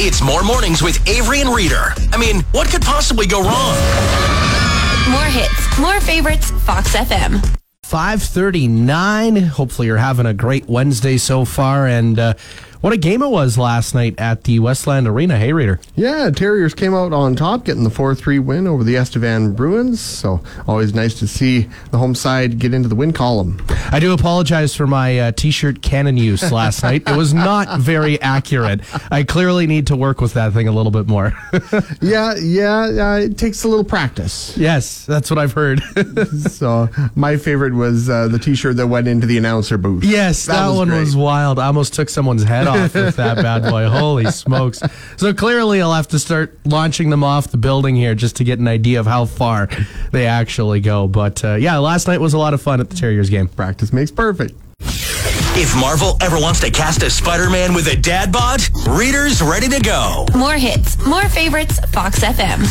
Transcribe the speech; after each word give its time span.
It's 0.00 0.22
more 0.22 0.44
mornings 0.44 0.80
with 0.80 0.96
Avery 1.08 1.40
and 1.40 1.52
Reader. 1.52 1.92
I 2.12 2.18
mean, 2.18 2.42
what 2.52 2.68
could 2.70 2.82
possibly 2.82 3.26
go 3.26 3.42
wrong? 3.42 3.74
More 5.10 5.24
hits, 5.24 5.78
more 5.78 6.00
favorites, 6.00 6.52
Fox 6.64 6.94
FM. 6.94 7.44
539. 7.82 9.36
Hopefully, 9.36 9.88
you're 9.88 9.96
having 9.96 10.26
a 10.26 10.34
great 10.34 10.68
Wednesday 10.68 11.16
so 11.16 11.44
far. 11.44 11.88
And 11.88 12.16
uh, 12.16 12.34
what 12.80 12.92
a 12.92 12.96
game 12.96 13.22
it 13.22 13.28
was 13.28 13.58
last 13.58 13.94
night 13.94 14.14
at 14.18 14.44
the 14.44 14.58
Westland 14.60 15.06
Arena. 15.08 15.36
Hey, 15.38 15.52
Raider. 15.52 15.80
Yeah, 15.96 16.30
Terriers 16.30 16.74
came 16.74 16.94
out 16.94 17.12
on 17.12 17.34
top, 17.36 17.64
getting 17.64 17.84
the 17.84 17.90
4 17.90 18.14
3 18.14 18.38
win 18.38 18.66
over 18.66 18.84
the 18.84 18.96
Estevan 18.96 19.54
Bruins. 19.54 20.00
So, 20.00 20.40
always 20.66 20.94
nice 20.94 21.18
to 21.18 21.26
see 21.26 21.68
the 21.90 21.98
home 21.98 22.14
side 22.14 22.58
get 22.58 22.72
into 22.74 22.88
the 22.88 22.94
win 22.94 23.12
column. 23.12 23.60
I 23.90 23.98
do 24.00 24.12
apologize 24.12 24.74
for 24.74 24.86
my 24.86 25.18
uh, 25.18 25.32
t 25.32 25.50
shirt 25.50 25.82
cannon 25.82 26.16
use 26.16 26.50
last 26.52 26.82
night. 26.82 27.02
It 27.06 27.16
was 27.16 27.34
not 27.34 27.80
very 27.80 28.20
accurate. 28.20 28.80
I 29.12 29.24
clearly 29.24 29.66
need 29.66 29.86
to 29.88 29.96
work 29.96 30.20
with 30.20 30.34
that 30.34 30.52
thing 30.52 30.68
a 30.68 30.72
little 30.72 30.92
bit 30.92 31.06
more. 31.08 31.32
yeah, 32.00 32.34
yeah, 32.36 32.80
uh, 33.12 33.18
it 33.18 33.38
takes 33.38 33.64
a 33.64 33.68
little 33.68 33.84
practice. 33.84 34.56
yes, 34.56 35.04
that's 35.06 35.30
what 35.30 35.38
I've 35.38 35.52
heard. 35.52 35.82
so, 36.50 36.88
my 37.16 37.36
favorite 37.36 37.74
was 37.74 38.08
uh, 38.08 38.28
the 38.28 38.38
t 38.38 38.54
shirt 38.54 38.76
that 38.76 38.86
went 38.86 39.08
into 39.08 39.26
the 39.26 39.36
announcer 39.38 39.78
booth. 39.78 40.04
Yes, 40.04 40.46
that, 40.46 40.52
That 40.54 40.68
was 40.68 40.76
one 40.78 40.88
great. 40.88 41.00
was 41.00 41.16
wild. 41.16 41.58
I 41.58 41.66
almost 41.66 41.94
took 41.94 42.08
someone's 42.08 42.44
head 42.44 42.67
off 42.68 42.94
with 42.94 43.16
that 43.16 43.36
bad 43.36 43.62
boy. 43.68 43.88
Holy 43.88 44.30
smokes. 44.30 44.80
So 45.16 45.34
clearly 45.34 45.80
I'll 45.82 45.94
have 45.94 46.08
to 46.08 46.18
start 46.18 46.58
launching 46.64 47.10
them 47.10 47.24
off 47.24 47.48
the 47.48 47.56
building 47.56 47.96
here 47.96 48.14
just 48.14 48.36
to 48.36 48.44
get 48.44 48.58
an 48.58 48.68
idea 48.68 49.00
of 49.00 49.06
how 49.06 49.24
far 49.24 49.68
they 50.12 50.26
actually 50.26 50.80
go. 50.80 51.08
But 51.08 51.44
uh, 51.44 51.54
yeah, 51.54 51.78
last 51.78 52.06
night 52.06 52.20
was 52.20 52.34
a 52.34 52.38
lot 52.38 52.54
of 52.54 52.62
fun 52.62 52.80
at 52.80 52.90
the 52.90 52.96
Terriers 52.96 53.30
game. 53.30 53.48
Practice 53.48 53.92
makes 53.92 54.10
perfect. 54.10 54.54
If 55.60 55.74
Marvel 55.74 56.16
ever 56.20 56.36
wants 56.36 56.60
to 56.60 56.70
cast 56.70 57.02
a 57.02 57.10
Spider 57.10 57.50
Man 57.50 57.74
with 57.74 57.88
a 57.88 57.96
dad 57.96 58.30
bod, 58.30 58.60
Reader's 58.88 59.42
ready 59.42 59.68
to 59.68 59.80
go. 59.80 60.24
More 60.36 60.54
hits, 60.54 61.04
more 61.04 61.28
favorites, 61.28 61.80
Fox 61.90 62.20
FM. 62.20 62.64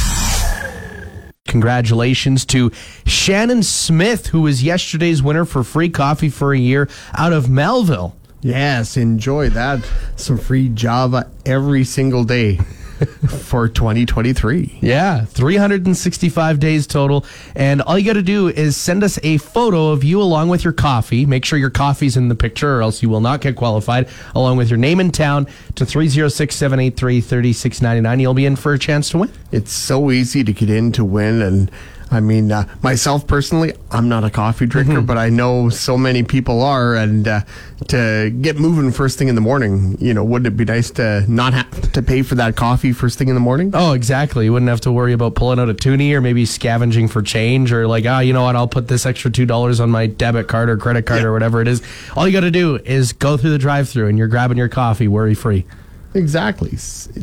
Congratulations 1.47 2.45
to 2.45 2.71
Shannon 3.05 3.63
Smith, 3.63 4.27
who 4.27 4.41
was 4.41 4.63
yesterday's 4.63 5.23
winner 5.23 5.45
for 5.45 5.63
free 5.63 5.89
coffee 5.89 6.29
for 6.29 6.53
a 6.53 6.57
year 6.57 6.87
out 7.17 7.33
of 7.33 7.49
Melville. 7.49 8.15
Yes, 8.41 8.97
enjoy 8.97 9.49
that. 9.49 9.87
Some 10.15 10.37
free 10.37 10.69
Java 10.69 11.29
every 11.45 11.83
single 11.83 12.23
day 12.23 12.57
for 13.45 13.67
2023. 13.67 14.79
Yeah, 14.81 15.25
365 15.25 16.59
days 16.59 16.87
total. 16.87 17.25
And 17.55 17.81
all 17.81 17.97
you 17.97 18.05
got 18.05 18.13
to 18.13 18.21
do 18.21 18.47
is 18.47 18.77
send 18.77 19.03
us 19.03 19.19
a 19.23 19.37
photo 19.37 19.89
of 19.89 20.03
you 20.03 20.21
along 20.21 20.49
with 20.49 20.63
your 20.63 20.73
coffee. 20.73 21.25
Make 21.25 21.45
sure 21.45 21.59
your 21.59 21.69
coffee's 21.69 22.17
in 22.17 22.27
the 22.27 22.35
picture 22.35 22.77
or 22.77 22.81
else 22.81 23.01
you 23.01 23.09
will 23.09 23.21
not 23.21 23.41
get 23.41 23.55
qualified, 23.55 24.07
along 24.35 24.57
with 24.57 24.69
your 24.69 24.77
name 24.77 24.99
and 24.99 25.13
town 25.13 25.47
to 25.75 25.85
306 25.85 26.55
783 26.55 27.21
3699. 27.21 28.19
You'll 28.19 28.33
be 28.33 28.45
in 28.45 28.55
for 28.55 28.73
a 28.73 28.79
chance 28.79 29.09
to 29.09 29.19
win. 29.19 29.31
It's 29.51 29.71
so 29.71 30.11
easy 30.11 30.43
to 30.43 30.53
get 30.53 30.69
in 30.69 30.91
to 30.93 31.03
win. 31.05 31.41
And 31.41 31.71
I 32.09 32.19
mean, 32.19 32.51
uh, 32.51 32.67
myself 32.81 33.27
personally, 33.27 33.73
I'm 33.91 34.07
not 34.07 34.23
a 34.23 34.29
coffee 34.29 34.65
drinker, 34.65 35.01
but 35.01 35.17
I 35.17 35.29
know 35.29 35.69
so 35.69 35.97
many 35.97 36.23
people 36.23 36.61
are. 36.61 36.95
And 36.95 37.27
uh, 37.27 37.41
to 37.89 38.29
get 38.41 38.57
moving 38.57 38.91
first 38.91 39.17
thing 39.17 39.27
in 39.27 39.35
the 39.35 39.41
morning, 39.41 39.97
you 39.99 40.13
know, 40.13 40.23
wouldn't 40.23 40.47
it 40.47 40.57
be 40.57 40.65
nice 40.65 40.89
to 40.91 41.25
not 41.29 41.53
have 41.53 41.91
to 41.91 42.01
pay 42.01 42.21
for 42.21 42.35
that 42.35 42.55
coffee 42.55 42.93
first 42.93 43.17
thing 43.17 43.27
in 43.27 43.35
the 43.35 43.41
morning? 43.41 43.71
Oh, 43.73 43.93
exactly. 43.93 44.45
You 44.45 44.53
wouldn't 44.53 44.69
have 44.69 44.81
to 44.81 44.91
worry 44.91 45.13
about 45.13 45.35
pulling 45.35 45.59
out 45.59 45.69
a 45.69 45.73
toonie 45.73 46.13
or 46.13 46.21
maybe 46.21 46.45
scavenging 46.45 47.07
for 47.07 47.21
change 47.21 47.71
or 47.73 47.87
like, 47.87 48.05
ah, 48.05 48.19
you 48.19 48.31
know 48.33 48.43
what? 48.43 48.55
I'll 48.55 48.67
put 48.67 48.87
this 48.87 49.05
extra 49.05 49.29
$2 49.29 49.79
on 49.79 49.89
my 49.89 50.07
debit 50.07 50.47
card 50.47 50.69
or 50.69 50.77
credit 50.77 51.05
card 51.05 51.23
or 51.23 51.33
whatever 51.33 51.61
it 51.61 51.67
is. 51.67 51.81
All 52.15 52.25
you 52.25 52.33
got 52.33 52.41
to 52.41 52.51
do 52.51 52.77
is 52.77 53.13
go 53.13 53.37
through 53.37 53.51
the 53.51 53.57
drive 53.57 53.89
through 53.89 54.07
and 54.07 54.17
you're 54.17 54.27
grabbing 54.27 54.57
your 54.57 54.69
coffee 54.69 55.07
worry 55.07 55.33
free. 55.33 55.65
Exactly. 56.13 56.71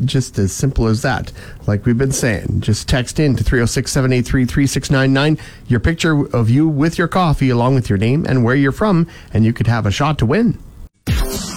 Just 0.05 0.37
as 0.39 0.53
simple 0.53 0.87
as 0.87 1.01
that. 1.01 1.31
Like 1.67 1.85
we've 1.85 1.97
been 1.97 2.11
saying, 2.11 2.61
just 2.61 2.87
text 2.87 3.19
in 3.19 3.35
to 3.35 3.43
306 3.43 3.91
783 3.91 4.45
3699 4.45 5.45
your 5.67 5.79
picture 5.79 6.25
of 6.35 6.49
you 6.49 6.67
with 6.67 6.97
your 6.97 7.07
coffee 7.07 7.49
along 7.49 7.75
with 7.75 7.89
your 7.89 7.97
name 7.97 8.25
and 8.27 8.43
where 8.43 8.55
you're 8.55 8.71
from, 8.71 9.07
and 9.33 9.43
you 9.43 9.53
could 9.53 9.67
have 9.67 9.85
a 9.85 9.91
shot 9.91 10.17
to 10.19 10.25
win. 10.25 10.57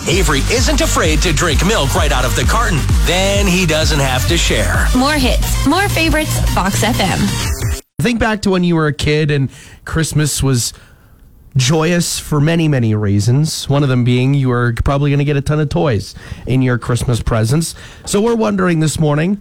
Avery 0.08 0.40
isn't 0.50 0.80
afraid 0.80 1.20
to 1.22 1.32
drink 1.32 1.66
milk 1.66 1.94
right 1.94 2.12
out 2.12 2.24
of 2.24 2.34
the 2.34 2.44
carton. 2.44 2.78
Then 3.04 3.46
he 3.46 3.66
doesn't 3.66 3.98
have 3.98 4.26
to 4.28 4.38
share. 4.38 4.86
More 4.96 5.12
hits, 5.14 5.66
more 5.66 5.88
favorites, 5.88 6.38
Fox 6.54 6.82
FM. 6.82 7.78
Think 8.00 8.20
back 8.20 8.42
to 8.42 8.50
when 8.50 8.64
you 8.64 8.76
were 8.76 8.86
a 8.86 8.92
kid 8.92 9.30
and 9.30 9.50
Christmas 9.84 10.42
was 10.42 10.72
joyous 11.56 12.18
for 12.18 12.40
many, 12.40 12.68
many 12.68 12.94
reasons. 12.94 13.68
One 13.68 13.82
of 13.82 13.88
them 13.88 14.04
being 14.04 14.34
you 14.34 14.50
are 14.50 14.74
probably 14.84 15.10
going 15.10 15.18
to 15.18 15.24
get 15.24 15.36
a 15.36 15.40
ton 15.40 15.60
of 15.60 15.68
toys 15.68 16.14
in 16.46 16.62
your 16.62 16.78
Christmas 16.78 17.22
presents. 17.22 17.74
So 18.06 18.20
we're 18.20 18.36
wondering 18.36 18.80
this 18.80 18.98
morning, 18.98 19.40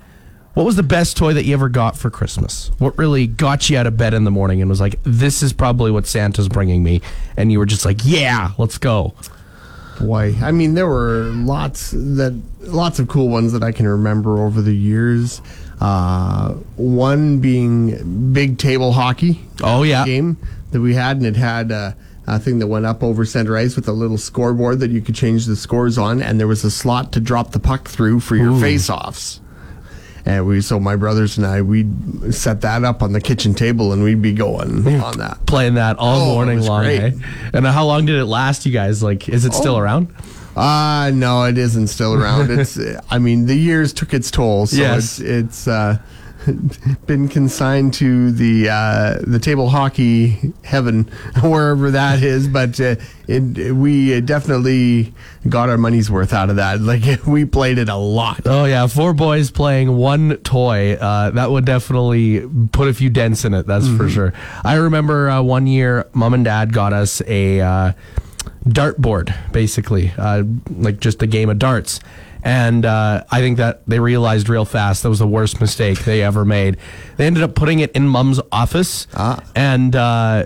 what 0.54 0.66
was 0.66 0.76
the 0.76 0.84
best 0.84 1.18
toy 1.18 1.34
that 1.34 1.46
you 1.46 1.54
ever 1.54 1.70
got 1.70 1.96
for 1.96 2.10
Christmas? 2.10 2.72
What 2.80 2.98
really 2.98 3.28
got 3.28 3.70
you 3.70 3.78
out 3.78 3.86
of 3.86 3.96
bed 3.96 4.14
in 4.16 4.24
the 4.24 4.32
morning 4.32 4.60
and 4.60 4.70
was 4.70 4.82
like, 4.82 5.00
this 5.04 5.44
is 5.44 5.54
probably 5.54 5.92
what 5.92 6.08
Santa's 6.08 6.50
bringing 6.50 6.84
me? 6.84 7.02
And 7.38 7.52
you 7.52 7.60
were 7.60 7.68
just 7.68 7.86
like, 7.86 8.00
yeah, 8.04 8.54
let's 8.58 8.80
go. 8.80 9.14
Boy, 10.00 10.36
I 10.42 10.52
mean, 10.52 10.74
there 10.74 10.88
were 10.88 11.26
lots 11.26 11.92
that 11.92 12.40
lots 12.62 13.00
of 13.00 13.08
cool 13.08 13.30
ones 13.30 13.54
that 13.54 13.64
I 13.64 13.72
can 13.72 13.88
remember 13.88 14.44
over 14.44 14.62
the 14.62 14.76
years. 14.76 15.42
Uh, 15.80 16.54
one 16.76 17.40
being 17.40 18.34
big 18.34 18.58
table 18.58 18.94
hockey. 18.94 19.40
Oh, 19.62 19.84
yeah. 19.84 20.06
game 20.06 20.38
that 20.78 20.82
we 20.82 20.94
had, 20.94 21.18
and 21.18 21.26
it 21.26 21.36
had 21.36 21.72
uh, 21.72 21.92
a 22.28 22.38
thing 22.40 22.60
that 22.60 22.68
went 22.68 22.86
up 22.86 23.02
over 23.04 23.26
center 23.26 23.58
ice 23.58 23.76
with 23.76 23.88
a 23.88 23.92
little 23.92 24.18
scoreboard 24.18 24.80
that 24.80 24.92
you 24.92 25.02
could 25.02 25.16
change 25.16 25.46
the 25.48 25.56
scores 25.56 25.98
on, 25.98 26.22
and 26.22 26.40
there 26.40 26.48
was 26.48 26.64
a 26.64 26.70
slot 26.72 27.12
to 27.14 27.20
drop 27.20 27.52
the 27.52 27.60
puck 27.60 27.88
through 27.88 28.20
for 28.20 28.36
your 28.36 28.60
face-offs. 28.60 29.42
And 30.26 30.46
we, 30.46 30.60
so 30.62 30.78
my 30.80 30.98
brothers 30.98 31.38
and 31.38 31.48
I, 31.48 31.62
we'd 31.62 32.34
set 32.34 32.62
that 32.62 32.84
up 32.84 33.02
on 33.02 33.14
the 33.14 33.22
kitchen 33.22 33.54
table, 33.56 33.92
and 33.94 34.04
we'd 34.04 34.22
be 34.22 34.34
going 34.34 34.86
on 35.02 35.18
that. 35.20 35.46
Playing 35.46 35.76
that 35.76 35.98
all 36.00 36.22
Oh, 36.32 36.34
morning 36.36 36.62
long. 36.62 36.86
eh? 36.86 37.12
And 37.54 37.66
how 37.66 37.86
long 37.86 38.06
did 38.06 38.18
it 38.18 38.26
last 38.26 38.66
you 38.66 38.72
guys? 38.74 39.02
Like, 39.02 39.30
is 39.30 39.46
it 39.46 39.54
still 39.54 39.76
Oh. 39.76 39.80
around? 39.80 40.14
Uh 40.56 41.12
no, 41.14 41.44
it 41.44 41.58
isn't 41.58 41.88
still 41.88 42.14
around. 42.16 42.50
It's 42.60 42.80
I 43.12 43.20
mean, 43.20 43.46
the 43.46 43.56
years 43.56 43.94
took 43.94 44.12
its 44.14 44.30
toll, 44.32 44.66
so 44.66 44.76
Yes. 44.78 45.20
it's 45.20 45.20
it's 45.20 45.68
uh 45.68 45.98
been 47.08 47.28
consigned 47.28 47.94
to 47.96 48.32
the 48.32 48.70
uh 48.70 49.18
the 49.26 49.40
table 49.40 49.70
hockey 49.70 50.54
heaven 50.64 51.04
wherever 51.42 51.92
that 51.92 52.22
is, 52.24 52.48
but 52.48 52.80
uh, 52.80 52.96
it 53.28 53.74
we 53.76 54.20
definitely 54.22 55.14
got 55.50 55.70
our 55.70 55.78
money's 55.78 56.10
worth 56.12 56.34
out 56.34 56.50
of 56.50 56.56
that. 56.58 56.80
Like 56.82 57.04
we 57.28 57.46
played 57.46 57.78
it 57.78 57.90
a 57.90 57.96
lot. 57.96 58.42
Oh 58.46 58.66
yeah, 58.66 58.88
four 58.88 59.14
boys 59.14 59.52
playing 59.52 59.96
one 59.98 60.38
toy. 60.38 60.94
Uh, 60.94 61.32
that 61.32 61.52
would 61.52 61.66
definitely 61.66 62.48
put 62.72 62.88
a 62.88 62.94
few 62.94 63.10
dents 63.10 63.44
in 63.46 63.54
it. 63.54 63.66
That's 63.66 63.86
Mm-hmm. 63.88 63.98
for 63.98 64.10
sure. 64.10 64.34
I 64.66 64.76
remember 64.76 65.30
uh, 65.30 65.42
one 65.42 65.68
year, 65.68 66.08
mom 66.14 66.34
and 66.34 66.44
dad 66.44 66.74
got 66.74 66.94
us 66.94 67.22
a 67.28 67.62
uh, 67.62 67.94
dartboard, 68.68 69.34
basically, 69.52 70.12
uh, 70.18 70.44
like 70.78 71.00
just 71.00 71.22
a 71.22 71.28
game 71.28 71.50
of 71.50 71.60
darts. 71.60 72.00
And 72.48 72.86
uh, 72.86 73.26
I 73.30 73.42
think 73.42 73.58
that 73.58 73.82
they 73.88 74.00
realized 74.00 74.48
real 74.48 74.64
fast 74.64 75.04
that 75.04 75.10
was 75.10 75.20
the 75.20 75.28
worst 75.28 75.60
mistake 75.60 76.06
they 76.06 76.22
ever 76.22 76.46
made. 76.46 76.78
They 77.18 77.26
ended 77.26 77.44
up 77.44 77.56
putting 77.56 77.80
it 77.80 77.92
in 77.92 78.08
mom's 78.08 78.40
office, 78.54 79.06
and 79.54 79.94
uh, 79.94 80.46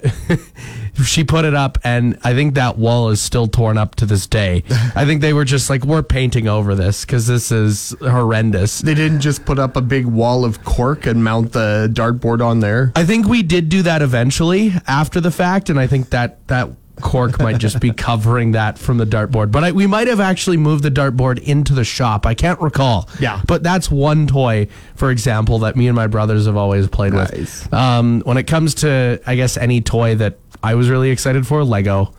she 1.05 1.23
put 1.23 1.45
it 1.45 1.53
up. 1.53 1.77
And 1.83 2.17
I 2.23 2.33
think 2.33 2.55
that 2.55 2.79
wall 2.79 3.09
is 3.09 3.21
still 3.21 3.45
torn 3.45 3.77
up 3.77 3.93
to 3.97 4.07
this 4.07 4.25
day. 4.25 4.63
I 4.95 5.05
think 5.05 5.21
they 5.21 5.31
were 5.31 5.45
just 5.45 5.69
like, 5.69 5.85
"We're 5.85 6.01
painting 6.01 6.47
over 6.47 6.73
this 6.73 7.05
because 7.05 7.27
this 7.27 7.51
is 7.51 7.95
horrendous." 8.01 8.79
They 8.79 8.95
didn't 8.95 9.21
just 9.21 9.45
put 9.45 9.59
up 9.59 9.75
a 9.75 9.81
big 9.81 10.07
wall 10.07 10.43
of 10.43 10.63
cork 10.63 11.05
and 11.05 11.23
mount 11.23 11.51
the 11.51 11.87
dartboard 11.93 12.43
on 12.43 12.61
there. 12.61 12.93
I 12.95 13.05
think 13.05 13.27
we 13.27 13.43
did 13.43 13.69
do 13.69 13.83
that 13.83 14.01
eventually 14.01 14.73
after 14.87 15.21
the 15.21 15.29
fact, 15.29 15.69
and 15.69 15.79
I 15.79 15.85
think 15.85 16.09
that 16.09 16.47
that 16.47 16.69
cork 17.01 17.39
might 17.39 17.57
just 17.57 17.79
be 17.79 17.91
covering 17.91 18.51
that 18.53 18.77
from 18.77 18.97
the 18.97 19.05
dartboard. 19.05 19.51
But 19.51 19.63
I, 19.63 19.71
we 19.71 19.87
might 19.87 20.07
have 20.07 20.19
actually 20.19 20.57
moved 20.57 20.83
the 20.83 20.91
dartboard 20.91 21.39
into 21.39 21.73
the 21.73 21.83
shop. 21.83 22.25
I 22.25 22.33
can't 22.33 22.59
recall. 22.61 23.09
Yeah. 23.19 23.41
But 23.45 23.63
that's 23.63 23.91
one 23.91 24.27
toy, 24.27 24.67
for 24.95 25.11
example, 25.11 25.59
that 25.59 25.75
me 25.75 25.87
and 25.87 25.95
my 25.95 26.07
brothers 26.07 26.45
have 26.45 26.55
always 26.57 26.87
played 26.87 27.13
Nice. 27.13 27.31
with. 27.31 27.73
Um, 27.73 28.21
when 28.21 28.37
it 28.37 28.43
comes 28.47 28.75
to, 28.75 29.19
I 29.25 29.35
guess, 29.35 29.57
any 29.57 29.81
toy 29.81 30.15
that 30.15 30.37
I 30.63 30.75
was 30.75 30.89
really 30.89 31.09
excited 31.09 31.45
for, 31.47 31.63
Lego. 31.63 32.13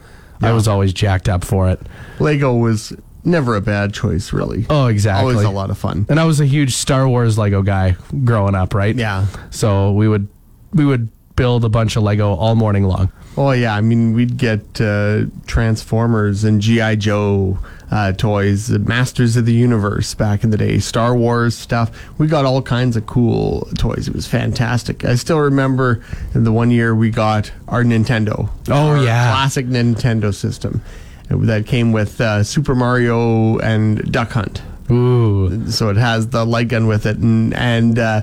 I 0.44 0.52
was 0.52 0.66
always 0.66 0.92
jacked 0.92 1.28
up 1.28 1.44
for 1.44 1.68
it. 1.68 1.80
Lego 2.18 2.52
was 2.56 2.92
never 3.24 3.54
a 3.54 3.60
bad 3.60 3.94
choice, 3.94 4.32
really. 4.32 4.66
Oh, 4.68 4.86
exactly. 4.86 5.30
Always 5.34 5.46
a 5.46 5.50
lot 5.50 5.70
of 5.70 5.78
fun. 5.78 6.04
And 6.08 6.18
I 6.18 6.24
was 6.24 6.40
a 6.40 6.44
huge 6.46 6.74
Star 6.74 7.08
Wars 7.08 7.38
Lego 7.38 7.62
guy 7.62 7.94
growing 8.24 8.56
up, 8.56 8.74
right? 8.74 8.96
Yeah. 8.96 9.26
So 9.50 9.92
we 9.92 10.08
would 10.08 10.26
we 10.72 10.84
would 10.84 11.10
build 11.36 11.64
a 11.64 11.68
bunch 11.68 11.94
of 11.94 12.02
Lego 12.02 12.34
all 12.34 12.56
morning 12.56 12.82
long. 12.84 13.12
Oh 13.36 13.52
yeah, 13.52 13.74
I 13.74 13.80
mean 13.80 14.12
we'd 14.12 14.36
get 14.36 14.80
uh, 14.80 15.24
Transformers 15.46 16.44
and 16.44 16.60
GI 16.60 16.96
Joe 16.96 17.58
uh, 17.90 18.12
toys, 18.12 18.70
uh, 18.70 18.78
Masters 18.78 19.36
of 19.36 19.46
the 19.46 19.52
Universe 19.52 20.14
back 20.14 20.44
in 20.44 20.50
the 20.50 20.56
day, 20.56 20.78
Star 20.78 21.14
Wars 21.14 21.56
stuff. 21.56 21.90
We 22.18 22.26
got 22.26 22.44
all 22.44 22.62
kinds 22.62 22.96
of 22.96 23.06
cool 23.06 23.68
toys. 23.76 24.08
It 24.08 24.14
was 24.14 24.26
fantastic. 24.26 25.04
I 25.04 25.14
still 25.14 25.40
remember 25.40 26.02
the 26.32 26.52
one 26.52 26.70
year 26.70 26.94
we 26.94 27.10
got 27.10 27.52
our 27.68 27.84
Nintendo. 27.84 28.50
Oh, 28.68 28.88
our 28.88 29.04
yeah. 29.04 29.30
classic 29.32 29.66
Nintendo 29.66 30.34
system 30.34 30.82
that 31.28 31.66
came 31.66 31.92
with 31.92 32.20
uh, 32.20 32.42
Super 32.42 32.74
Mario 32.74 33.58
and 33.58 34.10
Duck 34.10 34.32
Hunt. 34.32 34.62
Ooh. 34.90 35.70
So 35.70 35.88
it 35.88 35.96
has 35.96 36.28
the 36.28 36.44
light 36.44 36.68
gun 36.68 36.86
with 36.86 37.06
it, 37.06 37.16
and 37.18 37.54
and 37.54 37.98
uh, 37.98 38.22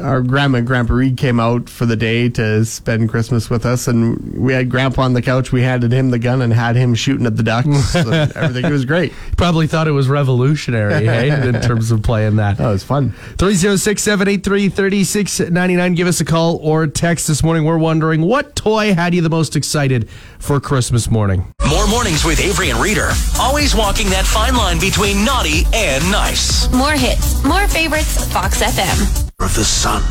our 0.00 0.22
grandma 0.22 0.58
and 0.58 0.66
grandpa 0.66 0.94
Reed 0.94 1.16
came 1.16 1.40
out 1.40 1.68
for 1.68 1.86
the 1.86 1.96
day 1.96 2.28
to 2.30 2.64
spend 2.64 3.08
Christmas 3.08 3.50
with 3.50 3.64
us, 3.64 3.88
and 3.88 4.38
we 4.38 4.52
had 4.52 4.70
grandpa 4.70 5.02
on 5.02 5.14
the 5.14 5.22
couch. 5.22 5.50
We 5.50 5.62
handed 5.62 5.92
him 5.92 6.10
the 6.10 6.18
gun 6.18 6.42
and 6.42 6.52
had 6.52 6.76
him 6.76 6.94
shooting 6.94 7.26
at 7.26 7.36
the 7.36 7.42
ducks. 7.42 7.94
and 7.94 8.32
everything 8.36 8.70
was 8.70 8.84
great. 8.84 9.12
Probably 9.36 9.66
thought 9.66 9.88
it 9.88 9.92
was 9.92 10.08
revolutionary, 10.08 11.04
hey, 11.04 11.30
eh, 11.30 11.46
in 11.48 11.60
terms 11.60 11.90
of 11.90 12.02
playing 12.02 12.36
that. 12.36 12.60
Oh, 12.60 12.64
that 12.64 12.70
was 12.70 12.84
fun. 12.84 13.10
306 13.38 14.02
783 14.02 14.68
3699. 14.68 15.94
Give 15.94 16.06
us 16.06 16.20
a 16.20 16.24
call 16.24 16.56
or 16.62 16.86
text 16.86 17.26
this 17.26 17.42
morning. 17.42 17.64
We're 17.64 17.78
wondering 17.78 18.22
what 18.22 18.54
toy 18.54 18.94
had 18.94 19.14
you 19.14 19.22
the 19.22 19.30
most 19.30 19.56
excited 19.56 20.08
for 20.38 20.60
Christmas 20.60 21.10
morning? 21.10 21.52
More 21.68 21.86
mornings 21.86 22.24
with 22.24 22.40
Avery 22.40 22.70
and 22.70 22.80
Reader. 22.80 23.10
Always 23.38 23.74
walking 23.74 24.08
that 24.10 24.26
fine 24.26 24.54
line 24.54 24.78
between 24.78 25.24
naughty 25.24 25.64
and 25.72 26.02
nice. 26.10 26.70
More 26.72 26.92
hits, 26.92 27.42
more 27.44 27.66
favorites, 27.68 28.30
Fox 28.32 28.62
FM. 28.62 29.21
Of 29.44 29.54
the 29.54 29.64
sun 29.64 30.02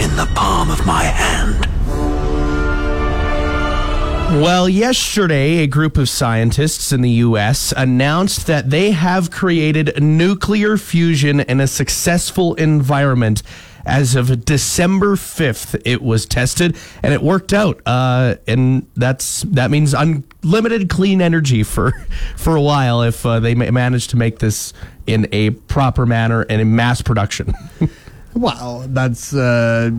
in 0.00 0.14
the 0.16 0.26
palm 0.34 0.70
of 0.70 0.86
my 0.86 1.02
hand. 1.02 1.66
Well, 4.42 4.68
yesterday, 4.68 5.58
a 5.58 5.66
group 5.66 5.96
of 5.96 6.08
scientists 6.08 6.92
in 6.92 7.00
the 7.00 7.10
U.S. 7.10 7.72
announced 7.76 8.46
that 8.48 8.70
they 8.70 8.90
have 8.90 9.30
created 9.30 10.02
nuclear 10.02 10.76
fusion 10.76 11.40
in 11.40 11.60
a 11.60 11.66
successful 11.66 12.54
environment. 12.54 13.42
As 13.86 14.16
of 14.16 14.44
December 14.44 15.14
5th, 15.14 15.80
it 15.84 16.02
was 16.02 16.26
tested 16.26 16.76
and 17.02 17.14
it 17.14 17.22
worked 17.22 17.52
out. 17.52 17.80
Uh, 17.86 18.34
and 18.46 18.86
that's 18.96 19.42
that 19.42 19.70
means 19.70 19.94
unlimited 19.94 20.90
clean 20.90 21.22
energy 21.22 21.62
for 21.62 21.92
for 22.36 22.56
a 22.56 22.60
while 22.60 23.02
if 23.02 23.24
uh, 23.24 23.40
they 23.40 23.54
manage 23.54 24.08
to 24.08 24.16
make 24.16 24.40
this 24.40 24.72
in 25.06 25.28
a 25.32 25.50
proper 25.50 26.04
manner 26.04 26.42
and 26.42 26.60
in 26.60 26.74
mass 26.74 27.00
production. 27.00 27.54
Well, 28.36 28.84
that's 28.88 29.32
uh, 29.32 29.90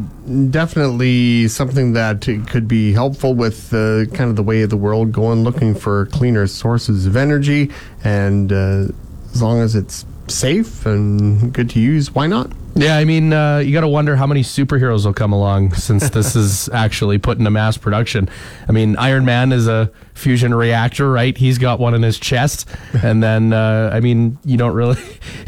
definitely 0.51 1.47
something 1.47 1.93
that 1.93 2.21
could 2.47 2.67
be 2.67 2.93
helpful 2.93 3.33
with 3.33 3.73
uh, 3.73 4.05
kind 4.13 4.29
of 4.29 4.35
the 4.35 4.43
way 4.43 4.61
of 4.61 4.69
the 4.69 4.77
world 4.77 5.11
going, 5.11 5.43
looking 5.43 5.73
for 5.73 6.05
cleaner 6.05 6.45
sources 6.45 7.07
of 7.07 7.15
energy. 7.15 7.71
And 8.03 8.53
uh, 8.53 8.89
as 9.31 9.41
long 9.41 9.59
as 9.61 9.73
it's 9.73 10.05
safe 10.27 10.85
and 10.85 11.51
good 11.51 11.71
to 11.71 11.79
use, 11.79 12.13
why 12.13 12.27
not? 12.27 12.51
Yeah, 12.77 12.95
I 12.95 13.05
mean, 13.05 13.33
uh, 13.33 13.57
you 13.57 13.73
got 13.73 13.81
to 13.81 13.87
wonder 13.87 14.15
how 14.15 14.27
many 14.27 14.43
superheroes 14.43 15.05
will 15.05 15.13
come 15.13 15.33
along 15.33 15.73
since 15.75 16.09
this 16.11 16.35
is 16.35 16.69
actually 16.69 17.17
put 17.17 17.39
into 17.39 17.49
mass 17.49 17.75
production. 17.75 18.29
I 18.67 18.71
mean, 18.71 18.95
Iron 18.97 19.25
Man 19.25 19.51
is 19.51 19.67
a 19.67 19.91
fusion 20.13 20.53
reactor, 20.53 21.11
right? 21.11 21.35
He's 21.35 21.57
got 21.57 21.79
one 21.79 21.95
in 21.95 22.03
his 22.03 22.19
chest, 22.19 22.69
and 23.01 23.23
then 23.23 23.51
uh, 23.51 23.89
I 23.91 23.99
mean, 23.99 24.37
you 24.45 24.57
don't 24.57 24.73
really. 24.73 25.01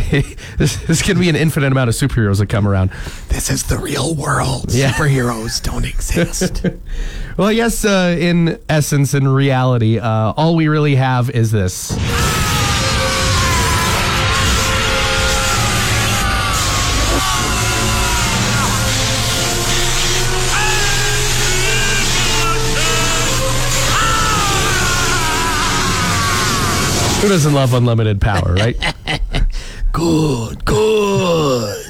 this, 0.58 0.78
this 0.88 1.04
can 1.04 1.20
be 1.20 1.30
an 1.30 1.36
infinite 1.36 1.72
amount 1.72 1.90
of 1.90 1.96
superheroes 1.96 2.40
that 2.40 2.48
come 2.48 2.68
around. 2.68 2.90
This 3.30 3.52
is 3.52 3.64
the 3.64 3.78
real 3.78 4.16
world. 4.16 4.74
Yeah. 4.74 4.92
Superheroes 4.92 5.62
don't 5.62 5.86
exist. 5.86 6.66
Well, 7.38 7.48
I 7.48 7.54
guess 7.54 7.86
uh, 7.86 8.18
in 8.20 8.60
essence, 8.68 9.14
in 9.14 9.26
reality, 9.26 9.98
uh, 9.98 10.34
all 10.36 10.58
we 10.58 10.68
really 10.68 10.96
have 10.96 11.30
is 11.30 11.52
this. 11.52 11.96
Who 27.22 27.28
doesn't 27.28 27.54
love 27.54 27.74
unlimited 27.74 28.22
power, 28.22 28.54
right? 28.54 28.78
good, 29.92 30.64
good. 30.64 31.86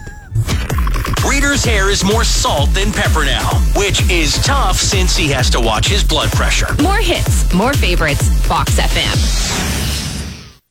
Reader's 1.29 1.63
hair 1.63 1.91
is 1.91 2.03
more 2.03 2.23
salt 2.23 2.73
than 2.73 2.91
pepper 2.91 3.25
now, 3.25 3.47
which 3.75 4.09
is 4.09 4.43
tough 4.43 4.77
since 4.77 5.15
he 5.15 5.27
has 5.29 5.49
to 5.51 5.59
watch 5.59 5.87
his 5.87 6.03
blood 6.03 6.29
pressure. 6.31 6.75
More 6.81 6.97
hits, 6.97 7.53
more 7.53 7.73
favorites, 7.73 8.27
Fox 8.47 8.79
FM. 8.79 9.88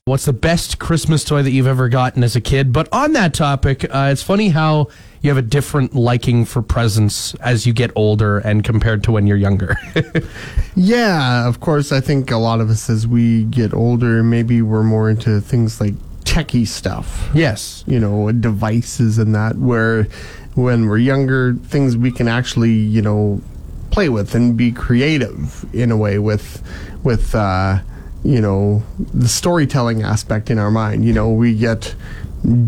What's 0.09 0.25
the 0.25 0.33
best 0.33 0.79
Christmas 0.79 1.23
toy 1.23 1.43
that 1.43 1.51
you've 1.51 1.67
ever 1.67 1.91
gotten 1.91 2.25
as 2.25 2.35
a 2.35 2.41
kid? 2.41 2.73
But 2.73 2.89
on 2.93 3.13
that 3.13 3.35
topic, 3.35 3.85
uh, 3.85 4.09
it's 4.11 4.23
funny 4.23 4.49
how 4.49 4.89
you 5.21 5.29
have 5.29 5.37
a 5.37 5.43
different 5.43 5.95
liking 5.95 6.47
for 6.47 6.63
presents 6.63 7.35
as 7.37 7.67
you 7.67 7.75
get 7.75 7.91
older 7.95 8.39
and 8.39 8.65
compared 8.65 9.05
to 9.05 9.13
when 9.13 9.27
you're 9.27 9.37
younger. 9.37 9.77
Yeah, 10.75 11.49
of 11.49 11.59
course. 11.59 11.91
I 11.91 12.01
think 12.01 12.31
a 12.31 12.37
lot 12.37 12.61
of 12.61 12.71
us, 12.71 12.89
as 12.89 13.05
we 13.07 13.45
get 13.45 13.75
older, 13.75 14.23
maybe 14.23 14.63
we're 14.63 14.85
more 14.85 15.11
into 15.11 15.41
things 15.41 15.81
like 15.81 15.95
techie 16.21 16.69
stuff. 16.69 17.29
yes. 17.35 17.83
You 17.87 17.99
know, 17.99 18.31
devices 18.31 19.19
and 19.19 19.35
that. 19.35 19.57
Where 19.57 20.05
when 20.55 20.87
we're 20.87 20.99
younger, 20.99 21.55
things 21.65 21.97
we 21.97 22.13
can 22.13 22.29
actually, 22.29 22.73
you 22.73 23.03
know, 23.03 23.43
play 23.91 24.09
with 24.09 24.35
and 24.37 24.57
be 24.57 24.71
creative 24.71 25.67
in 25.75 25.91
a 25.91 25.97
way 25.97 26.19
with, 26.21 26.63
with, 27.03 27.35
uh, 27.35 27.81
you 28.25 28.41
know, 28.41 28.83
the 29.15 29.29
storytelling 29.29 30.03
aspect 30.03 30.51
in 30.51 30.59
our 30.59 30.71
mind. 30.71 31.05
You 31.05 31.13
know, 31.13 31.31
we 31.31 31.55
get 31.55 31.95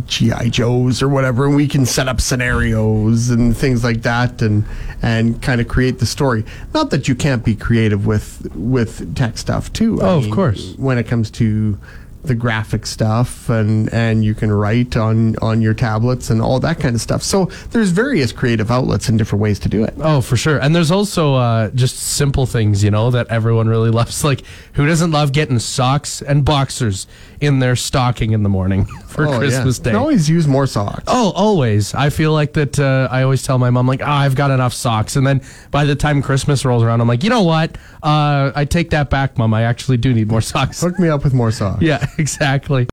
GI 0.06 0.50
Joes 0.50 1.02
or 1.02 1.08
whatever, 1.08 1.46
and 1.46 1.54
we 1.54 1.68
can 1.68 1.86
set 1.86 2.08
up 2.08 2.20
scenarios 2.20 3.30
and 3.30 3.56
things 3.56 3.84
like 3.84 4.02
that, 4.02 4.42
and 4.42 4.64
and 5.02 5.40
kind 5.42 5.60
of 5.60 5.68
create 5.68 5.98
the 5.98 6.06
story. 6.06 6.44
Not 6.74 6.90
that 6.90 7.08
you 7.08 7.14
can't 7.14 7.44
be 7.44 7.54
creative 7.54 8.06
with 8.06 8.48
with 8.54 9.14
tech 9.14 9.38
stuff 9.38 9.72
too. 9.72 10.00
I 10.02 10.06
Oh, 10.06 10.18
of 10.18 10.30
course. 10.30 10.74
When 10.76 10.98
it 10.98 11.06
comes 11.06 11.30
to 11.32 11.78
the 12.22 12.34
graphic 12.34 12.84
stuff 12.84 13.48
and 13.48 13.92
and 13.94 14.22
you 14.24 14.34
can 14.34 14.52
write 14.52 14.94
on 14.96 15.36
on 15.36 15.62
your 15.62 15.72
tablets 15.72 16.28
and 16.28 16.42
all 16.42 16.60
that 16.60 16.78
kind 16.78 16.94
of 16.94 17.00
stuff. 17.00 17.22
So 17.22 17.46
there's 17.70 17.90
various 17.90 18.30
creative 18.30 18.70
outlets 18.70 19.08
and 19.08 19.16
different 19.18 19.40
ways 19.42 19.58
to 19.60 19.68
do 19.70 19.84
it. 19.84 19.94
Oh, 19.98 20.20
for 20.20 20.36
sure. 20.36 20.58
And 20.58 20.76
there's 20.76 20.90
also 20.90 21.34
uh, 21.36 21.70
just 21.70 21.96
simple 21.96 22.44
things, 22.46 22.84
you 22.84 22.90
know, 22.90 23.10
that 23.10 23.28
everyone 23.28 23.68
really 23.68 23.90
loves. 24.00 24.22
Like, 24.22 24.42
who 24.74 24.86
doesn't 24.86 25.10
love 25.12 25.32
getting 25.32 25.58
socks 25.58 26.20
and 26.20 26.44
boxers 26.44 27.06
in 27.40 27.58
their 27.60 27.74
stocking 27.74 28.32
in 28.32 28.42
the 28.42 28.48
morning 28.50 28.84
for 29.08 29.26
Oh, 29.26 29.32
yeah. 29.32 29.38
Christmas 29.38 29.78
You 29.78 29.84
Day? 29.84 29.90
can 29.90 29.96
always 29.98 30.28
use 30.28 30.46
more 30.46 30.66
socks. 30.66 31.04
Oh, 31.06 31.32
always. 31.34 31.94
I 31.94 32.10
feel 32.10 32.32
like 32.32 32.52
that. 32.52 32.78
Uh, 32.78 33.08
I 33.10 33.22
always 33.22 33.42
tell 33.42 33.56
my 33.58 33.70
mom, 33.70 33.86
like, 33.86 34.02
oh, 34.02 34.06
I've 34.06 34.34
got 34.34 34.50
enough 34.50 34.74
socks. 34.74 35.16
And 35.16 35.26
then 35.26 35.40
by 35.70 35.84
the 35.86 35.94
time 35.96 36.20
Christmas 36.22 36.64
rolls 36.66 36.82
around, 36.82 37.00
I'm 37.00 37.08
like, 37.08 37.24
you 37.24 37.30
know 37.30 37.42
what? 37.44 37.78
Uh, 38.02 38.52
I 38.54 38.64
take 38.64 38.90
that 38.90 39.10
back, 39.10 39.36
mom. 39.38 39.52
I 39.54 39.62
actually 39.62 39.96
do 39.96 40.12
need 40.12 40.28
more 40.28 40.40
socks. 40.40 40.80
Hook 40.80 40.98
me 40.98 41.08
up 41.08 41.24
with 41.24 41.34
more 41.34 41.50
socks. 41.50 41.82
Yeah, 41.82 42.04
exactly. 42.18 42.88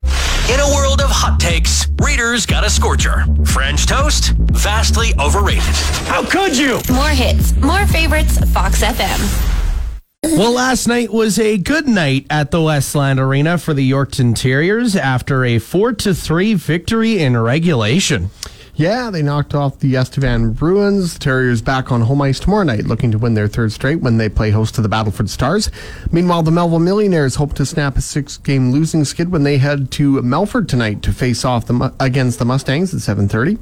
In 0.51 0.59
a 0.61 0.73
world 0.75 1.01
of 1.01 1.09
hot 1.09 1.39
takes, 1.39 1.87
Reader's 2.01 2.45
got 2.45 2.65
a 2.65 2.69
scorcher. 2.69 3.25
French 3.45 3.85
toast, 3.85 4.33
vastly 4.37 5.09
overrated. 5.19 5.63
How 6.07 6.23
could 6.25 6.57
you? 6.57 6.79
More 6.93 7.09
hits, 7.09 7.55
more 7.57 7.85
favorites, 7.87 8.37
Fox 8.51 8.81
FM. 8.81 9.53
Well, 10.23 10.51
last 10.53 10.87
night 10.87 11.11
was 11.11 11.37
a 11.39 11.57
good 11.57 11.87
night 11.87 12.25
at 12.29 12.51
the 12.51 12.61
Westland 12.61 13.19
Arena 13.19 13.57
for 13.57 13.73
the 13.73 13.89
Yorkton 13.89 14.35
Terriers 14.35 14.95
after 14.95 15.45
a 15.45 15.59
4 15.59 15.93
to 15.93 16.13
3 16.13 16.53
victory 16.55 17.19
in 17.19 17.37
regulation. 17.37 18.29
Yeah, 18.77 19.09
they 19.09 19.23
knocked 19.23 19.55
off 19.55 19.79
the 19.79 19.95
Estevan 19.95 20.53
Bruins. 20.53 21.17
Terriers 21.17 21.63
back 21.63 21.91
on 21.91 22.01
home 22.01 22.21
ice 22.21 22.39
tomorrow 22.39 22.63
night, 22.63 22.85
looking 22.85 23.09
to 23.09 23.17
win 23.17 23.33
their 23.33 23.47
third 23.47 23.71
straight 23.71 24.01
when 24.01 24.17
they 24.17 24.29
play 24.29 24.51
host 24.51 24.75
to 24.75 24.81
the 24.81 24.87
Battleford 24.87 25.29
Stars. 25.29 25.71
Meanwhile, 26.11 26.43
the 26.43 26.51
Melville 26.51 26.77
Millionaires 26.77 27.37
hope 27.37 27.53
to 27.55 27.65
snap 27.65 27.97
a 27.97 28.01
six-game 28.01 28.71
losing 28.71 29.03
skid 29.03 29.31
when 29.31 29.41
they 29.41 29.57
head 29.57 29.89
to 29.93 30.21
Melfort 30.21 30.67
tonight 30.67 31.01
to 31.01 31.11
face 31.11 31.43
off 31.43 31.65
the, 31.65 31.91
against 31.99 32.37
the 32.37 32.45
Mustangs 32.45 32.93
at 32.93 32.99
7:30. 32.99 33.57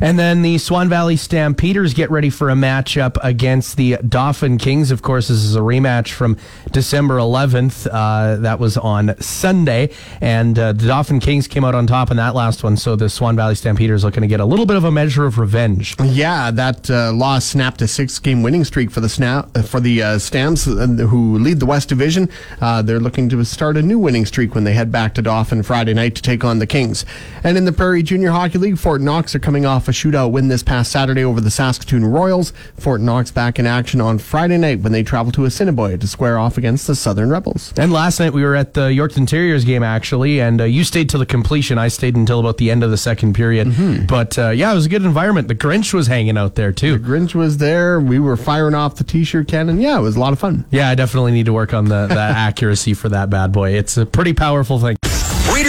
And 0.00 0.18
then 0.18 0.42
the 0.42 0.58
Swan 0.58 0.88
Valley 0.88 1.16
Stampeders 1.16 1.94
get 1.94 2.10
ready 2.10 2.30
for 2.30 2.50
a 2.50 2.54
matchup 2.54 3.16
against 3.22 3.76
the 3.76 3.96
Dauphin 4.06 4.58
Kings. 4.58 4.90
Of 4.90 5.02
course, 5.02 5.28
this 5.28 5.38
is 5.38 5.56
a 5.56 5.60
rematch 5.60 6.12
from 6.12 6.36
December 6.70 7.18
11th. 7.18 7.88
Uh, 7.90 8.36
that 8.36 8.58
was 8.58 8.76
on 8.76 9.20
Sunday. 9.20 9.90
And 10.20 10.58
uh, 10.58 10.72
the 10.72 10.86
Dauphin 10.86 11.20
Kings 11.20 11.48
came 11.48 11.64
out 11.64 11.74
on 11.74 11.86
top 11.86 12.10
in 12.10 12.16
that 12.16 12.34
last 12.34 12.62
one. 12.62 12.76
So 12.76 12.96
the 12.96 13.08
Swan 13.08 13.36
Valley 13.36 13.54
Stampeders 13.54 14.04
looking 14.04 14.22
to 14.22 14.28
get 14.28 14.40
a 14.40 14.44
little 14.44 14.66
bit 14.66 14.76
of 14.76 14.84
a 14.84 14.90
measure 14.90 15.24
of 15.24 15.38
revenge. 15.38 15.96
Yeah, 16.02 16.50
that 16.50 16.90
uh, 16.90 17.12
loss 17.12 17.44
snapped 17.44 17.82
a 17.82 17.88
six-game 17.88 18.42
winning 18.42 18.64
streak 18.64 18.90
for 18.90 19.00
the 19.00 19.08
snap 19.08 19.56
for 19.58 19.80
the 19.80 20.02
uh, 20.02 20.18
Stamps, 20.18 20.66
uh, 20.66 20.86
who 20.86 21.38
lead 21.38 21.60
the 21.60 21.66
West 21.66 21.88
Division. 21.88 22.28
Uh, 22.60 22.82
they're 22.82 23.00
looking 23.00 23.28
to 23.28 23.44
start 23.44 23.76
a 23.76 23.82
new 23.82 23.98
winning 23.98 24.24
streak 24.24 24.54
when 24.54 24.64
they 24.64 24.72
head 24.72 24.90
back 24.90 25.14
to 25.14 25.22
Dauphin 25.22 25.62
Friday 25.62 25.94
night 25.94 26.14
to 26.14 26.22
take 26.22 26.44
on 26.44 26.58
the 26.58 26.66
Kings. 26.66 27.04
And 27.44 27.56
in 27.58 27.64
the 27.64 27.72
Prairie 27.72 28.02
Junior 28.02 28.30
Hockey 28.30 28.58
League, 28.58 28.78
Fort 28.78 29.00
Knox 29.00 29.34
are 29.34 29.38
coming 29.38 29.65
off 29.66 29.88
a 29.88 29.90
shootout 29.90 30.30
win 30.30 30.48
this 30.48 30.62
past 30.62 30.90
Saturday 30.90 31.24
over 31.24 31.40
the 31.40 31.50
Saskatoon 31.50 32.04
Royals. 32.04 32.52
Fort 32.78 33.00
Knox 33.00 33.30
back 33.30 33.58
in 33.58 33.66
action 33.66 34.00
on 34.00 34.18
Friday 34.18 34.56
night 34.56 34.80
when 34.80 34.92
they 34.92 35.02
travel 35.02 35.32
to 35.32 35.44
Assiniboia 35.44 35.98
to 35.98 36.06
square 36.06 36.38
off 36.38 36.56
against 36.56 36.86
the 36.86 36.94
Southern 36.94 37.30
Rebels. 37.30 37.72
And 37.76 37.92
last 37.92 38.20
night 38.20 38.32
we 38.32 38.42
were 38.42 38.54
at 38.54 38.74
the 38.74 38.88
Yorkton 38.88 39.26
Terriers 39.26 39.64
game 39.64 39.82
actually, 39.82 40.40
and 40.40 40.60
uh, 40.60 40.64
you 40.64 40.84
stayed 40.84 41.10
till 41.10 41.20
the 41.20 41.26
completion. 41.26 41.78
I 41.78 41.88
stayed 41.88 42.16
until 42.16 42.40
about 42.40 42.56
the 42.58 42.70
end 42.70 42.82
of 42.82 42.90
the 42.90 42.96
second 42.96 43.34
period. 43.34 44.06
But 44.06 44.38
uh, 44.38 44.50
yeah, 44.50 44.72
it 44.72 44.74
was 44.74 44.86
a 44.86 44.88
good 44.88 45.04
environment. 45.04 45.48
The 45.48 45.54
Grinch 45.54 45.92
was 45.92 46.06
hanging 46.06 46.38
out 46.38 46.54
there 46.54 46.72
too. 46.72 46.98
The 46.98 47.04
Grinch 47.08 47.34
was 47.34 47.58
there. 47.58 48.00
We 48.00 48.18
were 48.18 48.36
firing 48.36 48.74
off 48.74 48.96
the 48.96 49.04
t-shirt 49.04 49.48
cannon. 49.48 49.80
Yeah, 49.80 49.98
it 49.98 50.02
was 50.02 50.16
a 50.16 50.20
lot 50.20 50.32
of 50.32 50.38
fun. 50.38 50.64
Yeah, 50.70 50.88
I 50.88 50.94
definitely 50.94 51.32
need 51.32 51.46
to 51.46 51.52
work 51.52 51.74
on 51.74 51.86
the, 51.86 52.06
the 52.06 52.14
accuracy 52.20 52.94
for 52.94 53.08
that 53.08 53.30
bad 53.30 53.52
boy. 53.52 53.72
It's 53.72 53.96
a 53.96 54.06
pretty 54.06 54.32
powerful 54.32 54.78
thing. 54.78 54.96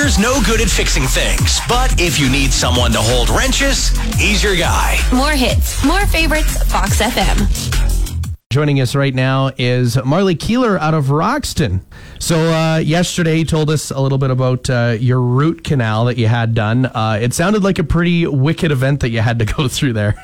Reader's 0.08 0.20
no 0.20 0.42
good 0.46 0.62
at 0.62 0.70
fixing 0.70 1.04
things, 1.04 1.60
but 1.68 2.00
if 2.00 2.18
you 2.18 2.30
need 2.30 2.54
someone 2.54 2.94
to 2.94 2.98
hold 2.98 3.30
wrenches, 3.30 3.90
he's 4.16 4.42
your 4.42 4.56
guy. 4.56 4.98
More 5.14 5.32
hits, 5.32 5.84
more 5.84 6.06
favorites, 6.06 6.64
Fox 6.72 7.02
FM. 7.02 8.18
Joining 8.50 8.80
us 8.80 8.96
right 8.96 9.14
now 9.14 9.52
is 9.58 10.02
Marley 10.06 10.36
Keeler 10.36 10.80
out 10.80 10.94
of 10.94 11.10
Roxton. 11.10 11.86
So 12.20 12.38
uh, 12.38 12.78
yesterday, 12.78 13.40
you 13.40 13.44
told 13.44 13.70
us 13.70 13.92
a 13.92 14.00
little 14.00 14.18
bit 14.18 14.32
about 14.32 14.70
uh, 14.70 14.96
your 14.98 15.20
root 15.20 15.66
canal 15.66 16.06
that 16.06 16.16
you 16.16 16.28
had 16.28 16.54
done. 16.54 16.86
Uh, 16.86 17.20
it 17.22 17.34
sounded 17.34 17.66
like 17.66 17.78
a 17.78 17.84
pretty 17.84 18.26
wicked 18.26 18.72
event 18.72 19.02
that 19.02 19.10
you 19.10 19.20
had 19.20 19.40
to 19.40 19.46
go 19.46 19.68
through 19.68 19.92
there. 19.92 20.16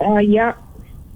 Uh, 0.00 0.16
yeah. 0.20 0.54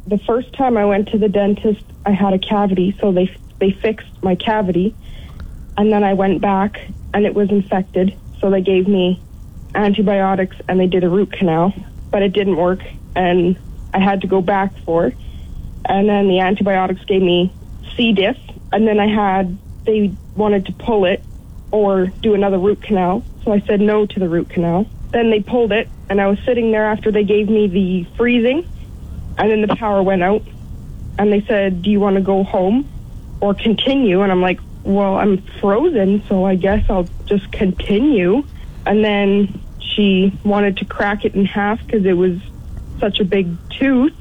The 0.06 0.18
first 0.18 0.52
time 0.52 0.76
I 0.76 0.84
went 0.84 1.08
to 1.12 1.18
the 1.18 1.30
dentist, 1.30 1.82
I 2.04 2.10
had 2.10 2.34
a 2.34 2.38
cavity, 2.38 2.94
so 3.00 3.10
they 3.10 3.34
they 3.58 3.70
fixed 3.70 4.22
my 4.22 4.34
cavity, 4.34 4.94
and 5.80 5.90
then 5.90 6.04
I 6.04 6.12
went 6.12 6.42
back 6.42 6.74
and 7.14 7.24
it 7.24 7.34
was 7.34 7.50
infected, 7.50 8.14
so 8.38 8.50
they 8.50 8.60
gave 8.60 8.86
me 8.86 9.24
antibiotics 9.74 10.54
and 10.68 10.78
they 10.78 10.86
did 10.86 11.04
a 11.04 11.08
root 11.08 11.32
canal, 11.32 11.72
but 12.10 12.22
it 12.22 12.34
didn't 12.34 12.56
work, 12.56 12.80
and 13.16 13.58
I 13.94 13.98
had 13.98 14.20
to 14.20 14.26
go 14.26 14.42
back 14.42 14.74
for, 14.84 15.06
it. 15.06 15.16
and 15.86 16.06
then 16.06 16.28
the 16.28 16.40
antibiotics 16.40 17.00
gave 17.06 17.22
me 17.22 17.56
C. 17.96 18.12
diff, 18.12 18.36
and 18.70 18.86
then 18.86 19.00
I 19.00 19.06
had 19.06 19.58
they 19.86 20.14
wanted 20.36 20.66
to 20.66 20.74
pull 20.74 21.06
it 21.06 21.24
or 21.70 22.12
do 22.22 22.34
another 22.34 22.58
root 22.58 22.82
canal, 22.82 23.24
so 23.42 23.50
I 23.50 23.62
said 23.66 23.80
no 23.80 24.04
to 24.04 24.20
the 24.20 24.28
root 24.28 24.50
canal. 24.50 24.84
Then 25.14 25.30
they 25.30 25.40
pulled 25.40 25.72
it, 25.72 25.88
and 26.10 26.20
I 26.20 26.26
was 26.26 26.38
sitting 26.44 26.72
there 26.72 26.90
after 26.90 27.10
they 27.10 27.24
gave 27.24 27.48
me 27.48 27.68
the 27.68 28.06
freezing, 28.18 28.66
and 29.38 29.50
then 29.50 29.62
the 29.62 29.74
power 29.76 30.02
went 30.02 30.22
out, 30.22 30.42
and 31.18 31.32
they 31.32 31.42
said, 31.48 31.80
"Do 31.80 31.88
you 31.88 32.00
want 32.00 32.16
to 32.16 32.22
go 32.22 32.44
home 32.44 32.86
or 33.40 33.54
continue?" 33.54 34.20
And 34.20 34.30
I'm 34.30 34.42
like, 34.42 34.60
"Well, 34.84 35.16
I'm 35.16 35.38
frozen, 35.60 36.22
so 36.28 36.44
I 36.44 36.56
guess 36.56 36.88
I'll 36.88 37.08
just 37.26 37.50
continue." 37.52 38.44
And 38.86 39.04
then 39.04 39.60
she 39.78 40.32
wanted 40.44 40.78
to 40.78 40.84
crack 40.84 41.24
it 41.24 41.34
in 41.34 41.44
half 41.44 41.84
because 41.84 42.04
it 42.04 42.14
was 42.14 42.38
such 42.98 43.20
a 43.20 43.24
big 43.24 43.48
tooth, 43.70 44.14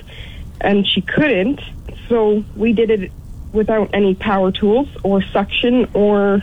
and 0.61 0.85
she 0.87 1.01
couldn't. 1.01 1.61
So 2.07 2.43
we 2.55 2.73
did 2.73 2.89
it 2.89 3.11
without 3.51 3.89
any 3.93 4.15
power 4.15 4.51
tools 4.51 4.87
or 5.03 5.21
suction 5.21 5.87
or 5.93 6.41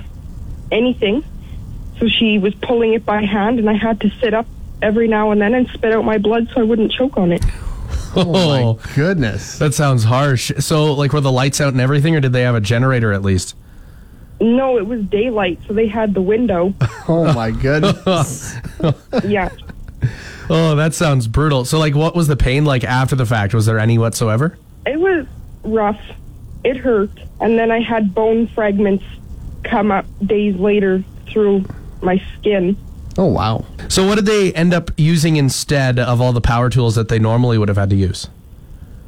anything. 0.70 1.24
So 1.98 2.08
she 2.08 2.38
was 2.38 2.54
pulling 2.54 2.94
it 2.94 3.04
by 3.06 3.22
hand, 3.22 3.58
and 3.58 3.70
I 3.70 3.74
had 3.74 4.00
to 4.02 4.10
sit 4.20 4.34
up 4.34 4.46
every 4.82 5.08
now 5.08 5.30
and 5.30 5.40
then 5.40 5.54
and 5.54 5.68
spit 5.68 5.92
out 5.92 6.04
my 6.04 6.18
blood 6.18 6.48
so 6.52 6.60
I 6.60 6.64
wouldn't 6.64 6.92
choke 6.92 7.16
on 7.16 7.32
it. 7.32 7.44
Oh, 8.18 8.32
oh 8.34 8.74
my 8.74 8.94
goodness. 8.94 9.58
that 9.58 9.74
sounds 9.74 10.04
harsh. 10.04 10.50
So, 10.60 10.94
like, 10.94 11.12
were 11.12 11.20
the 11.20 11.32
lights 11.32 11.60
out 11.60 11.72
and 11.72 11.80
everything, 11.80 12.16
or 12.16 12.20
did 12.20 12.32
they 12.32 12.42
have 12.42 12.54
a 12.54 12.60
generator 12.60 13.12
at 13.12 13.22
least? 13.22 13.54
No, 14.40 14.76
it 14.78 14.86
was 14.86 15.02
daylight, 15.04 15.58
so 15.66 15.72
they 15.72 15.86
had 15.86 16.14
the 16.14 16.22
window. 16.22 16.74
Oh 17.08 17.32
my 17.34 17.52
goodness. 17.52 18.52
yeah. 19.24 19.48
Oh, 20.50 20.74
that 20.74 20.92
sounds 20.92 21.28
brutal. 21.28 21.64
So, 21.64 21.78
like, 21.78 21.94
what 21.94 22.16
was 22.16 22.26
the 22.26 22.34
pain 22.36 22.64
like 22.64 22.82
after 22.82 23.14
the 23.14 23.24
fact? 23.26 23.54
Was 23.54 23.64
there 23.66 23.78
any 23.78 23.96
whatsoever? 23.96 24.58
It 24.86 24.98
was 24.98 25.24
rough. 25.62 26.00
It 26.64 26.76
hurt. 26.76 27.10
And 27.40 27.56
then 27.56 27.70
I 27.70 27.80
had 27.80 28.12
bone 28.12 28.48
fragments 28.48 29.04
come 29.62 29.92
up 29.92 30.04
days 30.24 30.56
later 30.56 31.04
through 31.28 31.64
my 32.02 32.20
skin. 32.38 32.76
oh 33.18 33.26
wow. 33.26 33.64
So, 33.88 34.04
what 34.06 34.16
did 34.16 34.26
they 34.26 34.52
end 34.52 34.74
up 34.74 34.90
using 34.96 35.36
instead 35.36 35.98
of 36.00 36.20
all 36.20 36.32
the 36.32 36.40
power 36.40 36.68
tools 36.70 36.96
that 36.96 37.08
they 37.08 37.20
normally 37.20 37.56
would 37.56 37.68
have 37.68 37.78
had 37.78 37.90
to 37.90 37.96
use? 37.96 38.28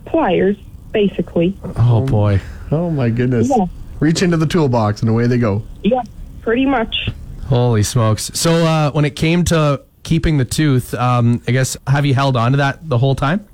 Pliers, 0.04 0.56
basically. 0.92 1.56
Oh, 1.76 2.06
boy. 2.06 2.40
Oh 2.70 2.90
my 2.90 3.10
goodness. 3.10 3.48
Yeah. 3.50 3.66
Reach 4.00 4.22
into 4.22 4.36
the 4.36 4.46
toolbox 4.46 5.00
and 5.00 5.10
away 5.10 5.26
they 5.26 5.38
go. 5.38 5.62
Yeah, 5.82 6.02
pretty 6.42 6.66
much. 6.66 7.10
Holy 7.46 7.82
smokes. 7.82 8.30
So, 8.34 8.64
uh, 8.66 8.90
when 8.92 9.04
it 9.04 9.16
came 9.16 9.44
to 9.46 9.82
keeping 10.02 10.38
the 10.38 10.44
tooth, 10.44 10.94
um, 10.94 11.42
I 11.48 11.52
guess, 11.52 11.76
have 11.86 12.06
you 12.06 12.14
held 12.14 12.36
on 12.36 12.52
to 12.52 12.58
that 12.58 12.88
the 12.88 12.98
whole 12.98 13.14
time? 13.14 13.46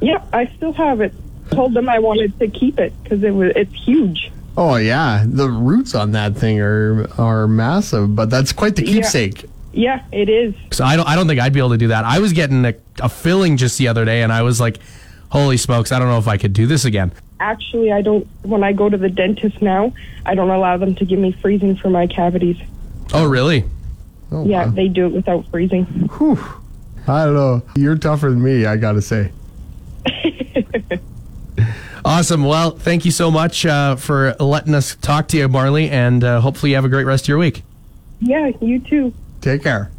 Yeah, 0.00 0.22
I 0.32 0.46
still 0.56 0.72
have 0.74 1.00
it. 1.00 1.12
Told 1.50 1.74
them 1.74 1.88
I 1.88 1.98
wanted 1.98 2.38
to 2.40 2.48
keep 2.48 2.78
it 2.78 2.92
because 3.02 3.22
it 3.22 3.30
was 3.30 3.52
it's 3.56 3.72
huge. 3.74 4.30
Oh 4.56 4.76
yeah, 4.76 5.24
the 5.26 5.48
roots 5.48 5.94
on 5.94 6.12
that 6.12 6.36
thing 6.36 6.60
are 6.60 7.06
are 7.18 7.46
massive, 7.46 8.14
but 8.16 8.28
that's 8.30 8.52
quite 8.52 8.76
the 8.76 8.84
Yeah. 8.84 8.94
keepsake. 8.94 9.44
Yeah, 9.72 10.02
it 10.12 10.28
is. 10.28 10.54
So 10.72 10.84
I 10.84 10.96
don't 10.96 11.06
I 11.08 11.14
don't 11.14 11.28
think 11.28 11.40
I'd 11.40 11.52
be 11.52 11.60
able 11.60 11.70
to 11.70 11.76
do 11.78 11.88
that. 11.88 12.04
I 12.04 12.18
was 12.18 12.32
getting 12.32 12.64
a, 12.64 12.74
a 13.00 13.08
filling 13.08 13.56
just 13.58 13.78
the 13.78 13.88
other 13.88 14.04
day 14.04 14.22
and 14.22 14.32
I 14.32 14.42
was 14.42 14.60
like, 14.60 14.78
holy 15.30 15.56
smokes, 15.56 15.92
I 15.92 15.98
don't 15.98 16.08
know 16.08 16.18
if 16.18 16.28
I 16.28 16.36
could 16.36 16.52
do 16.52 16.66
this 16.66 16.84
again. 16.84 17.12
Actually, 17.38 17.92
I 17.92 18.02
don't. 18.02 18.26
When 18.42 18.64
I 18.64 18.72
go 18.72 18.88
to 18.88 18.96
the 18.96 19.08
dentist 19.10 19.60
now, 19.60 19.92
I 20.24 20.34
don't 20.34 20.50
allow 20.50 20.76
them 20.78 20.94
to 20.96 21.04
give 21.04 21.18
me 21.18 21.32
freezing 21.32 21.76
for 21.76 21.90
my 21.90 22.06
cavities. 22.06 22.56
Oh, 23.12 23.26
really? 23.26 23.64
Oh, 24.32 24.44
Yeah, 24.46 24.64
wow. 24.66 24.70
they 24.70 24.88
do 24.88 25.06
it 25.06 25.12
without 25.12 25.46
freezing. 25.48 26.08
I 27.06 27.24
don't 27.24 27.34
know. 27.34 27.62
You're 27.76 27.96
tougher 27.96 28.30
than 28.30 28.42
me, 28.42 28.64
I 28.66 28.76
gotta 28.76 29.02
say. 29.02 29.32
Awesome. 32.04 32.44
Well, 32.44 32.70
thank 32.70 33.04
you 33.04 33.10
so 33.10 33.32
much 33.32 33.66
uh, 33.66 33.96
for 33.96 34.34
letting 34.38 34.76
us 34.76 34.94
talk 34.94 35.26
to 35.28 35.36
you, 35.36 35.48
Marley, 35.48 35.90
and 35.90 36.22
uh, 36.22 36.40
hopefully 36.40 36.70
you 36.70 36.76
have 36.76 36.84
a 36.84 36.88
great 36.88 37.02
rest 37.04 37.24
of 37.24 37.28
your 37.28 37.38
week. 37.38 37.64
Yeah, 38.20 38.52
you 38.60 38.78
too. 38.78 39.12
Take 39.40 39.64
care. 39.64 39.90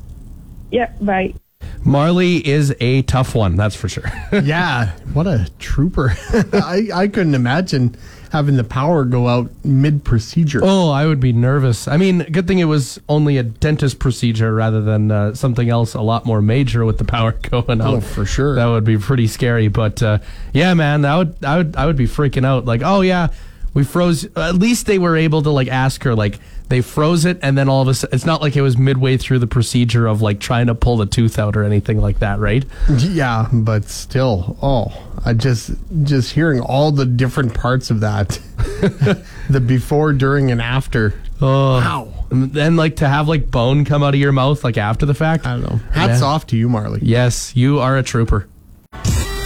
Yeah, 0.71 0.89
bye. 1.01 1.33
Marley 1.83 2.45
is 2.45 2.75
a 2.81 3.01
tough 3.03 3.33
one, 3.33 3.55
that's 3.55 3.75
for 3.75 3.87
sure. 3.87 4.11
yeah, 4.43 4.91
what 5.13 5.25
a 5.25 5.49
trooper. 5.57 6.13
I, 6.53 6.89
I 6.93 7.07
couldn't 7.07 7.33
imagine 7.33 7.95
having 8.31 8.57
the 8.57 8.63
power 8.65 9.05
go 9.05 9.29
out 9.29 9.49
mid 9.63 10.03
procedure. 10.03 10.59
oh, 10.61 10.89
I 10.89 11.05
would 11.05 11.21
be 11.21 11.31
nervous. 11.31 11.87
I 11.87 11.95
mean, 11.95 12.23
good 12.29 12.45
thing 12.45 12.59
it 12.59 12.65
was 12.65 12.99
only 13.07 13.37
a 13.37 13.43
dentist 13.43 13.99
procedure 13.99 14.53
rather 14.53 14.81
than 14.81 15.11
uh, 15.11 15.33
something 15.33 15.69
else 15.69 15.93
a 15.93 16.01
lot 16.01 16.25
more 16.25 16.41
major 16.41 16.83
with 16.83 16.97
the 16.97 17.05
power 17.05 17.31
going 17.49 17.79
out. 17.79 17.93
Oh, 17.93 18.01
for 18.01 18.25
sure. 18.25 18.55
That 18.55 18.65
would 18.65 18.83
be 18.83 18.97
pretty 18.97 19.27
scary. 19.27 19.69
But 19.69 20.03
uh, 20.03 20.19
yeah, 20.53 20.73
man, 20.73 21.03
that 21.03 21.15
would 21.15 21.45
I 21.45 21.57
would 21.57 21.75
I 21.77 21.85
would 21.85 21.95
be 21.95 22.05
freaking 22.05 22.45
out. 22.45 22.65
Like, 22.65 22.81
oh 22.83 22.99
yeah, 22.99 23.29
we 23.73 23.83
froze. 23.83 24.25
At 24.35 24.55
least 24.55 24.85
they 24.87 24.97
were 24.99 25.15
able 25.15 25.41
to 25.43 25.49
like 25.51 25.67
ask 25.67 26.03
her 26.03 26.15
like 26.15 26.39
they 26.69 26.81
froze 26.81 27.23
it, 27.25 27.39
and 27.41 27.57
then 27.57 27.69
all 27.69 27.81
of 27.81 27.87
a 27.87 27.93
sudden, 27.93 28.13
it's 28.15 28.25
not 28.25 28.41
like 28.41 28.55
it 28.57 28.61
was 28.61 28.77
midway 28.77 29.15
through 29.17 29.39
the 29.39 29.47
procedure 29.47 30.05
of 30.07 30.21
like 30.21 30.39
trying 30.39 30.67
to 30.67 30.75
pull 30.75 30.97
the 30.97 31.05
tooth 31.05 31.39
out 31.39 31.55
or 31.55 31.63
anything 31.63 31.99
like 32.01 32.19
that, 32.19 32.39
right? 32.39 32.65
Yeah, 32.97 33.47
but 33.53 33.85
still, 33.85 34.57
oh, 34.61 34.91
I 35.25 35.33
just 35.33 35.71
just 36.03 36.33
hearing 36.33 36.59
all 36.59 36.91
the 36.91 37.05
different 37.05 37.53
parts 37.53 37.89
of 37.89 38.01
that, 38.01 38.29
the 39.49 39.59
before, 39.65 40.13
during, 40.13 40.51
and 40.51 40.61
after. 40.61 41.13
Oh, 41.41 41.75
Wow. 41.77 42.13
And 42.29 42.51
then 42.51 42.75
like 42.75 42.97
to 42.97 43.07
have 43.07 43.29
like 43.29 43.49
bone 43.49 43.85
come 43.85 44.03
out 44.03 44.13
of 44.13 44.19
your 44.19 44.33
mouth 44.33 44.61
like 44.65 44.77
after 44.77 45.05
the 45.05 45.13
fact. 45.13 45.45
I 45.47 45.51
don't 45.51 45.61
know. 45.61 45.79
Hats 45.93 46.19
Yeah. 46.19 46.27
off 46.27 46.45
to 46.47 46.57
you, 46.57 46.67
Marley. 46.67 46.99
Yes, 47.01 47.55
you 47.55 47.79
are 47.79 47.95
a 47.97 48.03
trooper. 48.03 48.49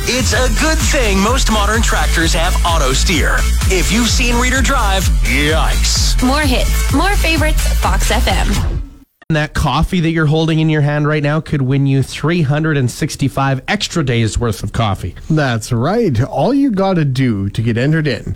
It's 0.05 0.33
a 0.33 0.47
good 0.59 0.79
thing 0.79 1.19
most 1.19 1.51
modern 1.51 1.81
tractors 1.83 2.33
have 2.33 2.55
auto 2.65 2.91
steer. 2.91 3.35
If 3.69 3.91
you've 3.91 4.09
seen 4.09 4.35
Reader 4.41 4.61
Drive, 4.61 5.03
yikes. 5.03 6.21
More 6.25 6.41
hits, 6.41 6.91
more 6.91 7.15
favorites, 7.15 7.65
Fox 7.79 8.11
FM. 8.11 8.81
And 9.29 9.35
that 9.35 9.53
coffee 9.53 9.99
that 9.99 10.09
you're 10.09 10.25
holding 10.25 10.59
in 10.59 10.69
your 10.69 10.81
hand 10.81 11.07
right 11.07 11.21
now 11.21 11.39
could 11.39 11.61
win 11.61 11.85
you 11.85 12.01
365 12.01 13.61
extra 13.67 14.03
days 14.03 14.39
worth 14.39 14.63
of 14.63 14.73
coffee. 14.73 15.15
That's 15.29 15.71
right. 15.71 16.21
All 16.23 16.53
you 16.53 16.71
got 16.71 16.95
to 16.95 17.05
do 17.05 17.49
to 17.51 17.61
get 17.61 17.77
entered 17.77 18.07
in 18.07 18.35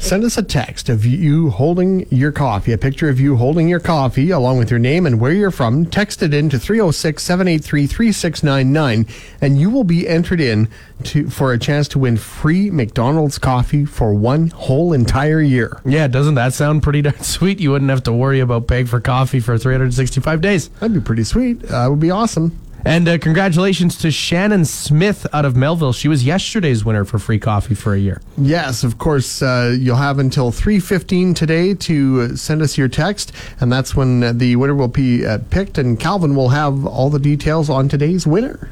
Send 0.00 0.24
us 0.24 0.38
a 0.38 0.42
text 0.42 0.88
of 0.88 1.04
you 1.04 1.50
holding 1.50 2.06
your 2.10 2.32
coffee, 2.32 2.72
a 2.72 2.78
picture 2.78 3.10
of 3.10 3.20
you 3.20 3.36
holding 3.36 3.68
your 3.68 3.78
coffee 3.78 4.30
along 4.30 4.56
with 4.58 4.70
your 4.70 4.80
name 4.80 5.04
and 5.06 5.20
where 5.20 5.30
you're 5.30 5.50
from. 5.50 5.86
Text 5.86 6.22
it 6.22 6.32
in 6.32 6.48
to 6.48 6.58
306 6.58 7.22
783 7.22 7.86
3699 7.86 9.06
and 9.42 9.60
you 9.60 9.68
will 9.70 9.84
be 9.84 10.08
entered 10.08 10.40
in 10.40 10.68
to 11.04 11.28
for 11.28 11.52
a 11.52 11.58
chance 11.58 11.86
to 11.88 11.98
win 11.98 12.16
free 12.16 12.70
McDonald's 12.70 13.38
coffee 13.38 13.84
for 13.84 14.12
one 14.14 14.48
whole 14.48 14.92
entire 14.94 15.40
year. 15.40 15.80
Yeah, 15.84 16.08
doesn't 16.08 16.34
that 16.34 16.54
sound 16.54 16.82
pretty 16.82 17.02
darn 17.02 17.20
sweet? 17.20 17.60
You 17.60 17.72
wouldn't 17.72 17.90
have 17.90 18.02
to 18.04 18.12
worry 18.12 18.40
about 18.40 18.66
paying 18.66 18.86
for 18.86 19.00
coffee 19.00 19.38
for 19.38 19.58
365 19.58 20.40
days. 20.40 20.68
That'd 20.68 20.94
be 20.94 21.00
pretty 21.00 21.24
sweet. 21.24 21.62
Uh, 21.64 21.84
that 21.84 21.90
would 21.90 22.00
be 22.00 22.10
awesome. 22.10 22.58
And 22.84 23.08
uh, 23.08 23.18
congratulations 23.18 23.96
to 23.98 24.10
Shannon 24.10 24.64
Smith 24.64 25.26
out 25.32 25.44
of 25.44 25.56
Melville. 25.56 25.92
She 25.92 26.08
was 26.08 26.24
yesterday's 26.24 26.84
winner 26.84 27.04
for 27.04 27.18
free 27.18 27.38
coffee 27.38 27.74
for 27.74 27.94
a 27.94 27.98
year. 27.98 28.20
Yes, 28.38 28.84
of 28.84 28.98
course. 28.98 29.42
Uh, 29.42 29.76
you'll 29.78 29.96
have 29.96 30.18
until 30.18 30.50
three 30.50 30.80
fifteen 30.80 31.34
today 31.34 31.74
to 31.74 32.28
uh, 32.32 32.36
send 32.36 32.62
us 32.62 32.78
your 32.78 32.88
text, 32.88 33.32
and 33.60 33.70
that's 33.72 33.94
when 33.94 34.22
uh, 34.22 34.32
the 34.32 34.56
winner 34.56 34.74
will 34.74 34.88
be 34.88 35.26
uh, 35.26 35.38
picked. 35.50 35.78
And 35.78 35.98
Calvin 36.00 36.34
will 36.34 36.48
have 36.50 36.86
all 36.86 37.10
the 37.10 37.18
details 37.18 37.68
on 37.68 37.88
today's 37.88 38.26
winner. 38.26 38.70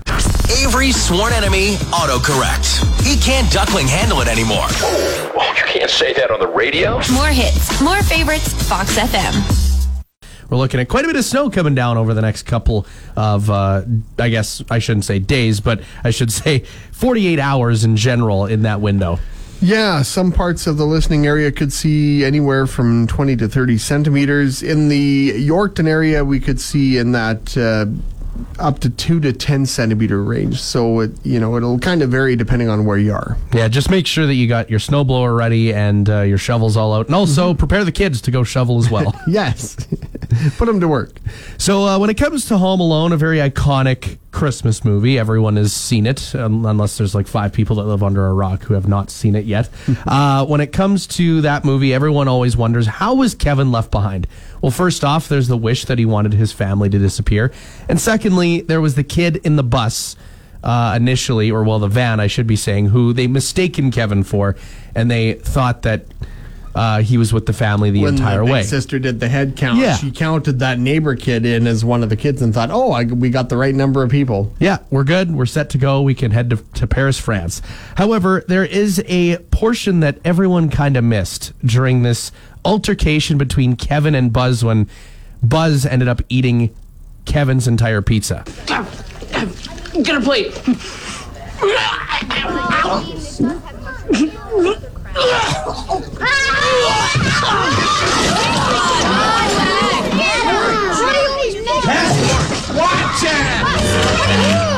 Avery's 0.62 1.00
sworn 1.00 1.33
enemy, 1.35 1.75
autocorrect. 1.93 2.85
He 3.05 3.17
can't 3.17 3.50
duckling 3.53 3.87
handle 3.87 4.21
it 4.21 4.29
anymore. 4.29 4.67
Oh, 4.71 5.55
you 5.57 5.65
can't 5.65 5.91
say 5.91 6.12
that 6.15 6.31
on 6.31 6.41
the 6.41 6.49
radio. 6.49 6.95
More 7.12 7.27
hits, 7.27 7.81
more 7.83 8.03
favorites, 8.03 8.53
Fox 8.69 8.99
FM. 8.99 9.68
We're 10.50 10.57
looking 10.57 10.81
at 10.81 10.88
quite 10.88 11.05
a 11.05 11.09
bit 11.09 11.17
of 11.17 11.25
snow 11.25 11.50
coming 11.50 11.75
down 11.75 11.99
over 11.99 12.14
the 12.14 12.23
next 12.23 12.45
couple 12.45 12.87
of, 13.17 13.50
uh, 13.50 13.83
I 14.19 14.28
guess 14.31 14.62
I 14.71 14.78
shouldn't 14.78 15.05
say 15.05 15.19
days, 15.19 15.61
but 15.61 15.83
I 16.05 16.11
should 16.11 16.33
say 16.33 16.61
48 16.93 17.38
hours 17.38 17.85
in 17.85 17.97
general 17.97 18.47
in 18.47 18.62
that 18.62 18.81
window. 18.81 19.19
Yeah, 19.61 20.02
some 20.02 20.31
parts 20.31 20.67
of 20.69 20.76
the 20.76 20.87
listening 20.87 21.26
area 21.26 21.50
could 21.50 21.73
see 21.73 22.25
anywhere 22.25 22.67
from 22.67 23.09
20 23.09 23.37
to 23.37 23.49
30 23.49 23.76
centimeters. 23.76 24.62
In 24.62 24.88
the 24.88 25.33
Yorkton 25.33 25.88
area, 25.88 26.25
we 26.25 26.38
could 26.38 26.61
see 26.61 26.97
in 26.97 27.11
that 27.12 27.57
uh, 27.57 27.87
up 28.61 28.78
to 28.81 28.90
2 28.90 29.19
to 29.21 29.33
10 29.33 29.67
centimeter 29.67 30.23
range. 30.23 30.61
So, 30.61 31.00
it, 31.00 31.11
you 31.25 31.40
know, 31.40 31.57
it'll 31.57 31.78
kind 31.81 32.02
of 32.02 32.11
vary 32.11 32.37
depending 32.37 32.69
on 32.69 32.85
where 32.85 32.99
you 32.99 33.12
are. 33.12 33.37
Yeah, 33.52 33.67
just 33.67 33.90
make 33.90 34.07
sure 34.07 34.26
that 34.26 34.35
you 34.35 34.47
got 34.47 34.71
your 34.71 34.78
snowblower 34.78 35.37
ready 35.37 35.75
and 35.75 36.09
uh, 36.09 36.21
your 36.21 36.38
shovels 36.38 36.76
all 36.76 36.95
out. 36.95 37.07
And 37.07 37.14
also 37.17 37.52
prepare 37.52 37.85
the 37.85 37.93
kids 37.93 38.21
to 38.23 38.31
go 38.31 38.45
shovel 38.45 38.78
as 38.78 38.90
well. 38.90 39.12
Yes. 39.28 39.76
Put 40.58 40.66
them 40.66 40.80
to 40.80 40.88
work. 40.88 41.12
So 41.56 41.87
uh, 41.87 41.99
when 41.99 42.11
it 42.11 42.18
comes 42.18 42.47
to 42.47 42.58
Home 42.58 42.80
Alone, 42.80 43.12
a 43.12 43.16
very 43.16 43.38
iconic 43.38 44.18
Christmas 44.30 44.85
movie, 44.85 45.18
everyone 45.18 45.56
has 45.56 45.73
seen 45.73 46.06
it, 46.06 46.35
um, 46.35 46.66
unless 46.66 46.99
there's 46.99 47.14
like 47.14 47.26
five 47.26 47.52
people 47.52 47.76
that 47.76 47.85
live 47.85 48.02
under 48.02 48.26
a 48.26 48.35
rock 48.35 48.62
who 48.64 48.75
have 48.75 48.87
not 48.87 49.11
seen 49.11 49.35
it 49.35 49.47
yet. 49.47 49.70
uh, 50.06 50.44
when 50.44 50.61
it 50.61 50.73
comes 50.73 51.06
to 51.06 51.40
that 51.40 51.64
movie, 51.64 51.94
everyone 51.94 52.28
always 52.28 52.56
wonders 52.56 52.87
how 52.87 53.14
was 53.14 53.35
Kevin 53.35 53.73
left 53.73 53.90
behind. 53.90 54.26
Well, 54.61 54.70
first 54.70 55.02
off, 55.02 55.28
there's 55.28 55.49
the 55.49 55.56
wish 55.56 55.87
that 55.87 55.99
he 55.99 56.04
wanted 56.04 56.35
his 56.35 56.52
family 56.52 56.90
to 56.90 56.99
disappear, 56.99 57.50
and 57.88 57.99
secondly, 57.99 58.61
there 58.61 58.82
was 58.82 58.97
the 58.97 59.04
kid 59.04 59.37
in 59.37 59.56
the 59.56 59.64
bus. 59.64 60.16
Uh, 60.61 60.94
initially, 60.97 61.52
or 61.52 61.62
well, 61.62 61.78
the 61.78 61.87
van, 61.87 62.18
I 62.18 62.26
should 62.26 62.49
be 62.49 62.56
saying, 62.56 62.87
who 62.87 63.12
they 63.12 63.28
mistaken 63.28 63.92
Kevin 63.92 64.25
for, 64.25 64.56
and 64.92 65.08
they 65.08 65.35
thought 65.35 65.82
that 65.82 66.06
uh, 66.78 67.02
he 67.02 67.18
was 67.18 67.32
with 67.32 67.47
the 67.47 67.52
family 67.52 67.90
the 67.90 68.02
when 68.02 68.14
entire 68.14 68.40
my 68.40 68.44
big 68.47 68.52
way. 68.52 68.62
sister 68.62 68.99
did 68.99 69.18
the 69.20 69.28
head 69.28 69.56
count, 69.56 69.78
Yeah. 69.80 69.97
she 69.97 70.11
counted 70.11 70.61
that 70.61 70.78
neighbor 70.78 71.16
kid 71.16 71.44
in 71.44 71.66
as 71.66 71.85
one 71.85 72.02
of 72.02 72.08
the 72.08 72.16
kids 72.16 72.40
and 72.40 72.54
thought, 72.54 72.70
oh, 72.70 72.92
I, 72.92 73.04
we 73.04 73.30
got 73.30 73.49
the 73.49 73.56
right 73.56 73.75
number 73.75 74.02
of 74.02 74.11
people. 74.11 74.54
Yeah, 74.61 74.78
we're 74.90 75.04
good. 75.04 75.35
We're 75.35 75.47
set 75.47 75.70
to 75.70 75.78
go. 75.78 76.02
We 76.02 76.14
can 76.14 76.30
head 76.30 76.50
to, 76.50 76.56
to 76.75 76.87
Paris, 76.87 77.18
France. 77.18 77.61
However, 77.97 78.44
there 78.47 78.64
is 78.64 79.02
a 79.06 79.38
portion 79.50 80.00
that 80.00 80.18
everyone 80.25 80.70
kind 80.70 80.97
of 80.97 81.04
missed 81.04 81.52
during 81.64 82.02
this 82.02 82.30
altercation 82.64 83.38
between 83.38 83.75
Kevin 83.76 84.14
and 84.14 84.32
Buzz 84.32 84.62
when 84.64 84.88
Buzz 85.42 85.85
ended 85.85 86.08
up 86.08 86.23
eating 86.28 86.75
Kevin's 87.25 87.66
entire 87.68 88.02
pizza. 88.02 88.44
Get 90.02 90.16
a 90.16 90.20
plate. 90.20 90.52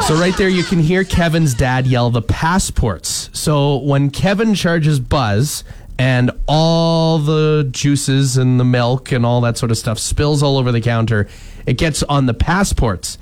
So 0.06 0.16
right 0.16 0.34
there, 0.36 0.48
you 0.48 0.64
can 0.64 0.80
hear 0.80 1.04
Kevin's 1.04 1.54
dad 1.54 1.86
yell 1.86 2.10
the 2.10 2.22
passports. 2.22 3.30
So 3.32 3.76
when 3.76 4.10
Kevin 4.10 4.54
charges 4.54 4.98
Buzz 4.98 5.62
and 5.98 6.30
all 6.48 7.18
the 7.18 7.68
juices 7.70 8.36
and 8.36 8.58
the 8.58 8.64
milk 8.64 9.12
and 9.12 9.24
all 9.24 9.40
that 9.42 9.56
sort 9.56 9.70
of 9.70 9.78
stuff 9.78 9.98
spills 9.98 10.42
all 10.42 10.58
over 10.58 10.72
the 10.72 10.80
counter, 10.80 11.28
it 11.66 11.74
gets 11.78 12.02
on 12.02 12.26
the 12.26 12.34
passports. 12.34 13.18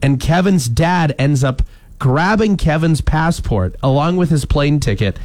And 0.00 0.20
Kevin's 0.20 0.68
dad 0.68 1.14
ends 1.18 1.42
up 1.42 1.62
grabbing 1.98 2.56
Kevin's 2.56 3.00
passport 3.00 3.74
along 3.82 4.16
with 4.16 4.30
his 4.30 4.44
plane 4.44 4.78
ticket 4.78 5.18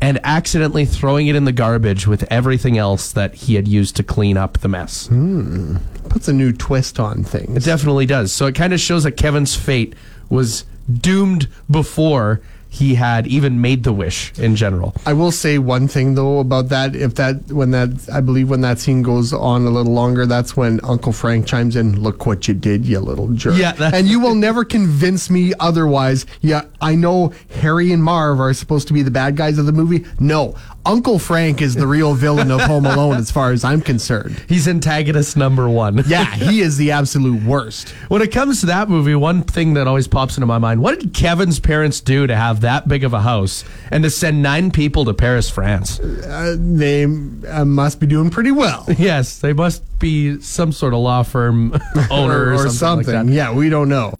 and 0.00 0.20
accidentally 0.22 0.84
throwing 0.84 1.26
it 1.26 1.34
in 1.34 1.44
the 1.44 1.52
garbage 1.52 2.06
with 2.06 2.24
everything 2.30 2.78
else 2.78 3.12
that 3.12 3.34
he 3.34 3.54
had 3.54 3.66
used 3.66 3.96
to 3.96 4.02
clean 4.02 4.36
up 4.36 4.58
the 4.58 4.68
mess. 4.68 5.08
Hmm. 5.08 5.76
Puts 6.08 6.28
a 6.28 6.32
new 6.32 6.52
twist 6.52 7.00
on 7.00 7.24
things. 7.24 7.56
It 7.56 7.68
definitely 7.68 8.06
does. 8.06 8.32
So 8.32 8.46
it 8.46 8.54
kind 8.54 8.72
of 8.72 8.80
shows 8.80 9.04
that 9.04 9.12
Kevin's 9.12 9.54
fate 9.54 9.94
was 10.30 10.64
doomed 10.90 11.48
before 11.70 12.40
he 12.68 12.94
had 12.94 13.26
even 13.26 13.60
made 13.60 13.84
the 13.84 13.92
wish 13.92 14.32
in 14.38 14.54
general. 14.56 14.94
I 15.06 15.12
will 15.12 15.32
say 15.32 15.58
one 15.58 15.88
thing 15.88 16.14
though 16.14 16.38
about 16.38 16.68
that. 16.68 16.94
If 16.94 17.14
that 17.14 17.50
when 17.50 17.70
that 17.72 18.08
I 18.12 18.20
believe 18.20 18.50
when 18.50 18.60
that 18.60 18.78
scene 18.78 19.02
goes 19.02 19.32
on 19.32 19.66
a 19.66 19.70
little 19.70 19.92
longer, 19.92 20.26
that's 20.26 20.56
when 20.56 20.80
Uncle 20.84 21.12
Frank 21.12 21.46
chimes 21.46 21.76
in. 21.76 22.00
Look 22.00 22.26
what 22.26 22.46
you 22.48 22.54
did, 22.54 22.84
you 22.84 23.00
little 23.00 23.28
jerk. 23.28 23.56
Yeah, 23.56 23.74
and 23.92 24.06
you 24.06 24.20
will 24.20 24.34
never 24.34 24.64
convince 24.64 25.30
me 25.30 25.52
otherwise. 25.58 26.26
Yeah, 26.40 26.64
I 26.80 26.94
know 26.94 27.32
Harry 27.60 27.92
and 27.92 28.02
Marv 28.02 28.40
are 28.40 28.52
supposed 28.52 28.86
to 28.88 28.94
be 28.94 29.02
the 29.02 29.10
bad 29.10 29.36
guys 29.36 29.58
of 29.58 29.66
the 29.66 29.72
movie. 29.72 30.04
No, 30.20 30.54
Uncle 30.88 31.18
Frank 31.18 31.60
is 31.60 31.74
the 31.74 31.86
real 31.86 32.14
villain 32.14 32.50
of 32.50 32.62
Home 32.62 32.86
Alone, 32.86 33.16
as 33.16 33.30
far 33.30 33.52
as 33.52 33.62
I'm 33.62 33.82
concerned. 33.82 34.42
He's 34.48 34.66
antagonist 34.66 35.36
number 35.36 35.68
one. 35.68 36.02
Yeah, 36.08 36.24
he 36.34 36.60
is 36.62 36.78
the 36.78 36.92
absolute 36.92 37.42
worst. 37.42 37.90
When 38.08 38.22
it 38.22 38.32
comes 38.32 38.60
to 38.60 38.66
that 38.66 38.88
movie, 38.88 39.14
one 39.14 39.42
thing 39.42 39.74
that 39.74 39.86
always 39.86 40.08
pops 40.08 40.38
into 40.38 40.46
my 40.46 40.56
mind 40.56 40.80
what 40.80 40.98
did 40.98 41.12
Kevin's 41.12 41.60
parents 41.60 42.00
do 42.00 42.26
to 42.26 42.34
have 42.34 42.57
that 42.60 42.88
big 42.88 43.04
of 43.04 43.12
a 43.14 43.20
house 43.20 43.64
and 43.90 44.04
to 44.04 44.10
send 44.10 44.42
nine 44.42 44.70
people 44.70 45.04
to 45.04 45.14
Paris, 45.14 45.48
France? 45.50 46.00
Uh, 46.00 46.56
they 46.58 47.04
uh, 47.04 47.64
must 47.64 48.00
be 48.00 48.06
doing 48.06 48.30
pretty 48.30 48.50
well. 48.52 48.86
Yes, 48.98 49.38
they 49.38 49.52
must 49.52 49.82
be 50.00 50.40
some 50.40 50.72
sort 50.72 50.92
of 50.92 50.98
law 51.00 51.22
firm 51.22 51.72
owner 52.10 52.52
or, 52.52 52.68
something. 52.68 53.14
like 53.14 53.26
that. 53.26 53.32
Yeah, 53.32 53.52
we 53.52 53.70
don't 53.70 53.88
know. 53.88 54.12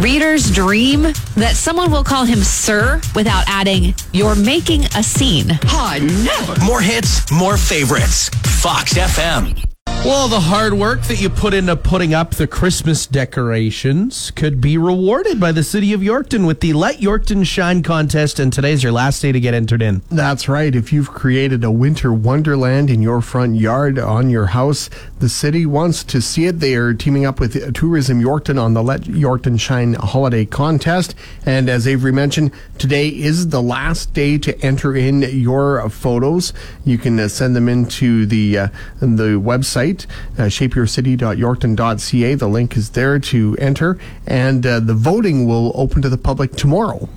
Reader's 0.00 0.50
dream 0.50 1.02
that 1.02 1.54
someone 1.54 1.90
will 1.90 2.04
call 2.04 2.24
him 2.24 2.40
sir 2.40 3.00
without 3.14 3.44
adding, 3.48 3.94
you're 4.12 4.36
making 4.36 4.84
a 4.96 5.02
scene. 5.02 5.58
I 5.64 5.98
never. 6.00 6.62
More 6.64 6.80
hits, 6.82 7.30
more 7.32 7.56
favorites. 7.56 8.28
Fox 8.60 8.94
FM. 8.94 9.64
Well, 10.04 10.28
the 10.28 10.40
hard 10.40 10.74
work 10.74 11.02
that 11.02 11.20
you 11.20 11.28
put 11.28 11.52
into 11.52 11.76
putting 11.76 12.14
up 12.14 12.30
the 12.30 12.46
Christmas 12.46 13.06
decorations 13.06 14.30
could 14.30 14.60
be 14.60 14.78
rewarded 14.78 15.38
by 15.38 15.52
the 15.52 15.62
city 15.62 15.92
of 15.92 16.00
Yorkton 16.00 16.46
with 16.46 16.60
the 16.60 16.72
Let 16.72 16.98
Yorkton 16.98 17.44
Shine 17.44 17.82
contest, 17.82 18.38
and 18.38 18.50
today's 18.52 18.82
your 18.82 18.92
last 18.92 19.20
day 19.20 19.32
to 19.32 19.40
get 19.40 19.54
entered 19.54 19.82
in. 19.82 20.02
That's 20.08 20.48
right. 20.48 20.74
If 20.74 20.92
you've 20.92 21.10
created 21.10 21.62
a 21.62 21.70
winter 21.70 22.12
wonderland 22.12 22.90
in 22.90 23.02
your 23.02 23.20
front 23.20 23.56
yard, 23.56 23.98
on 23.98 24.30
your 24.30 24.46
house, 24.46 24.88
the 25.18 25.28
city 25.28 25.66
wants 25.66 26.04
to 26.04 26.22
see 26.22 26.46
it. 26.46 26.60
They 26.60 26.74
are 26.74 26.94
teaming 26.94 27.26
up 27.26 27.40
with 27.40 27.74
Tourism 27.74 28.22
Yorkton 28.22 28.58
on 28.58 28.74
the 28.74 28.82
Let 28.82 29.02
Yorkton 29.02 29.60
Shine 29.60 29.94
holiday 29.94 30.44
contest. 30.46 31.14
And 31.44 31.68
as 31.68 31.86
Avery 31.86 32.12
mentioned, 32.12 32.52
today 32.78 33.08
is 33.08 33.48
the 33.48 33.62
last 33.62 34.14
day 34.14 34.38
to 34.38 34.58
enter 34.64 34.96
in 34.96 35.22
your 35.22 35.90
photos. 35.90 36.52
You 36.84 36.98
can 36.98 37.18
uh, 37.18 37.28
send 37.28 37.56
them 37.56 37.68
into 37.68 38.26
the 38.26 38.58
uh, 38.58 38.68
the 39.00 39.38
website, 39.40 39.77
uh, 39.78 40.42
shapeyourcity.yorkton.ca. 40.42 42.34
The 42.34 42.48
link 42.48 42.76
is 42.76 42.90
there 42.90 43.18
to 43.18 43.56
enter, 43.58 43.98
and 44.26 44.66
uh, 44.66 44.80
the 44.80 44.94
voting 44.94 45.46
will 45.46 45.72
open 45.74 46.02
to 46.02 46.08
the 46.08 46.18
public 46.18 46.52
tomorrow. 46.52 47.08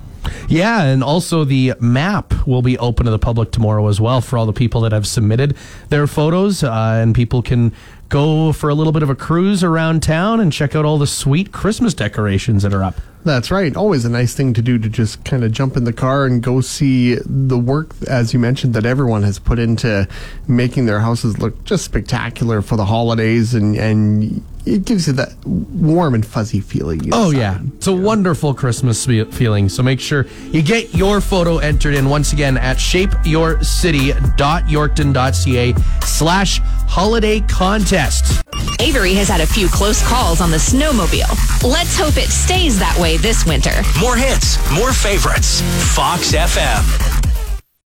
Yeah, 0.48 0.82
and 0.82 1.02
also 1.02 1.44
the 1.44 1.74
map 1.80 2.46
will 2.46 2.62
be 2.62 2.78
open 2.78 3.06
to 3.06 3.10
the 3.10 3.18
public 3.18 3.50
tomorrow 3.50 3.88
as 3.88 4.00
well 4.00 4.20
for 4.20 4.38
all 4.38 4.46
the 4.46 4.52
people 4.52 4.82
that 4.82 4.92
have 4.92 5.06
submitted 5.06 5.56
their 5.88 6.06
photos, 6.06 6.62
uh, 6.62 7.00
and 7.02 7.14
people 7.14 7.42
can 7.42 7.72
go 8.12 8.52
for 8.52 8.68
a 8.68 8.74
little 8.74 8.92
bit 8.92 9.02
of 9.02 9.08
a 9.08 9.14
cruise 9.14 9.64
around 9.64 10.02
town 10.02 10.38
and 10.38 10.52
check 10.52 10.76
out 10.76 10.84
all 10.84 10.98
the 10.98 11.06
sweet 11.06 11.50
Christmas 11.50 11.94
decorations 11.94 12.62
that 12.62 12.74
are 12.74 12.82
up. 12.82 13.00
That's 13.24 13.50
right. 13.50 13.74
Always 13.74 14.04
a 14.04 14.10
nice 14.10 14.34
thing 14.34 14.52
to 14.52 14.60
do 14.60 14.78
to 14.78 14.88
just 14.88 15.24
kind 15.24 15.42
of 15.42 15.50
jump 15.50 15.78
in 15.78 15.84
the 15.84 15.94
car 15.94 16.26
and 16.26 16.42
go 16.42 16.60
see 16.60 17.16
the 17.24 17.56
work, 17.56 17.94
as 18.08 18.34
you 18.34 18.38
mentioned, 18.38 18.74
that 18.74 18.84
everyone 18.84 19.22
has 19.22 19.38
put 19.38 19.58
into 19.58 20.06
making 20.46 20.84
their 20.84 21.00
houses 21.00 21.38
look 21.38 21.64
just 21.64 21.86
spectacular 21.86 22.60
for 22.60 22.76
the 22.76 22.84
holidays. 22.84 23.54
And, 23.54 23.76
and 23.76 24.44
it 24.64 24.84
gives 24.84 25.06
you 25.06 25.12
that 25.14 25.34
warm 25.44 26.14
and 26.14 26.24
fuzzy 26.24 26.60
feeling. 26.60 27.12
Oh 27.12 27.30
inside. 27.30 27.38
yeah, 27.38 27.58
it's 27.76 27.86
a 27.86 27.92
wonderful 27.92 28.54
Christmas 28.54 29.04
feeling. 29.06 29.68
So 29.68 29.82
make 29.82 30.00
sure 30.00 30.26
you 30.50 30.62
get 30.62 30.94
your 30.94 31.20
photo 31.20 31.58
entered 31.58 31.94
in 31.94 32.08
once 32.08 32.32
again 32.32 32.56
at 32.56 32.76
shapeyourcity.yorkton.ca 32.76 35.74
slash 36.04 36.60
holiday 36.62 37.40
contest. 37.40 38.42
Avery 38.80 39.14
has 39.14 39.28
had 39.28 39.40
a 39.40 39.46
few 39.46 39.68
close 39.68 40.02
calls 40.06 40.40
on 40.40 40.50
the 40.50 40.56
snowmobile. 40.56 41.62
Let's 41.62 41.96
hope 41.96 42.16
it 42.16 42.30
stays 42.30 42.78
that 42.78 42.96
way 42.98 43.16
this 43.16 43.44
winter. 43.46 43.82
More 44.00 44.16
hits, 44.16 44.58
more 44.72 44.92
favorites. 44.92 45.60
Fox 45.94 46.32
FM. 46.32 47.21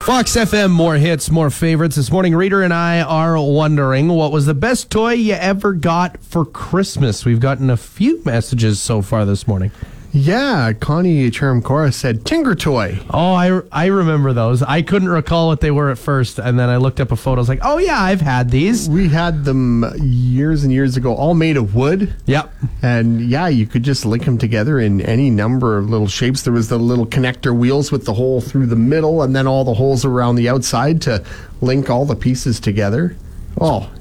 Fox 0.06 0.36
FM, 0.36 0.70
more 0.70 0.98
hits, 0.98 1.32
more 1.32 1.50
favorites. 1.50 1.96
This 1.96 2.12
morning, 2.12 2.36
Reader 2.36 2.62
and 2.62 2.72
I 2.72 3.02
are 3.02 3.41
wondering 3.41 4.08
what 4.08 4.32
was 4.32 4.46
the 4.46 4.54
best 4.54 4.91
toy 4.91 5.13
you 5.13 5.34
ever 5.34 5.74
got 5.74 6.22
for 6.22 6.46
Christmas. 6.46 7.26
We've 7.26 7.39
gotten 7.39 7.72
a 7.72 7.76
few 7.76 8.22
messages 8.24 8.80
so 8.80 9.02
far 9.02 9.26
this 9.26 9.48
morning. 9.48 9.72
Yeah, 10.15 10.71
Connie 10.71 11.30
Charamcora 11.30 11.93
said 11.93 12.23
Tinker 12.25 12.56
Toy. 12.56 12.99
Oh, 13.10 13.34
I, 13.34 13.62
I 13.69 13.88
remember 13.88 14.32
those. 14.32 14.63
I 14.63 14.82
couldn't 14.82 15.10
recall 15.10 15.47
what 15.47 15.60
they 15.60 15.71
were 15.71 15.89
at 15.89 15.97
first, 15.97 16.39
and 16.39 16.58
then 16.58 16.69
I 16.69 16.78
looked 16.78 17.01
up 17.01 17.12
a 17.12 17.17
photo. 17.17 17.39
I 17.39 17.41
was 17.41 17.49
like, 17.49 17.60
oh, 17.63 17.80
yeah, 17.80 18.01
I've 18.01 18.21
had 18.21 18.49
these. 18.49 18.88
We 18.88 19.10
had 19.10 19.43
them 19.43 19.84
years 20.01 20.63
and 20.63 20.71
years 20.71 20.95
ago, 20.95 21.13
all 21.13 21.34
made 21.34 21.58
of 21.58 21.75
wood. 21.75 22.15
Yep. 22.28 22.49
And 22.82 23.30
yeah, 23.30 23.49
you 23.49 23.67
could 23.67 23.84
just 23.84 24.06
link 24.06 24.23
them 24.23 24.38
together 24.38 24.80
in 24.80 25.01
any 25.01 25.30
number 25.30 25.78
of 25.78 25.89
little 25.89 26.08
shapes. 26.08 26.43
There 26.43 26.54
was 26.54 26.69
the 26.69 26.80
little 26.80 27.06
connector 27.06 27.54
wheels 27.54 27.91
with 27.91 28.06
the 28.06 28.13
hole 28.13 28.39
through 28.39 28.67
the 28.67 28.78
middle, 28.78 29.21
and 29.21 29.36
then 29.36 29.47
all 29.47 29.65
the 29.65 29.73
holes 29.73 30.06
around 30.06 30.38
the 30.38 30.47
outside 30.47 31.01
to 31.01 31.25
link 31.60 31.89
all 31.89 32.06
the 32.06 32.15
pieces 32.15 32.62
together. 32.62 33.17
Oh, 33.60 33.91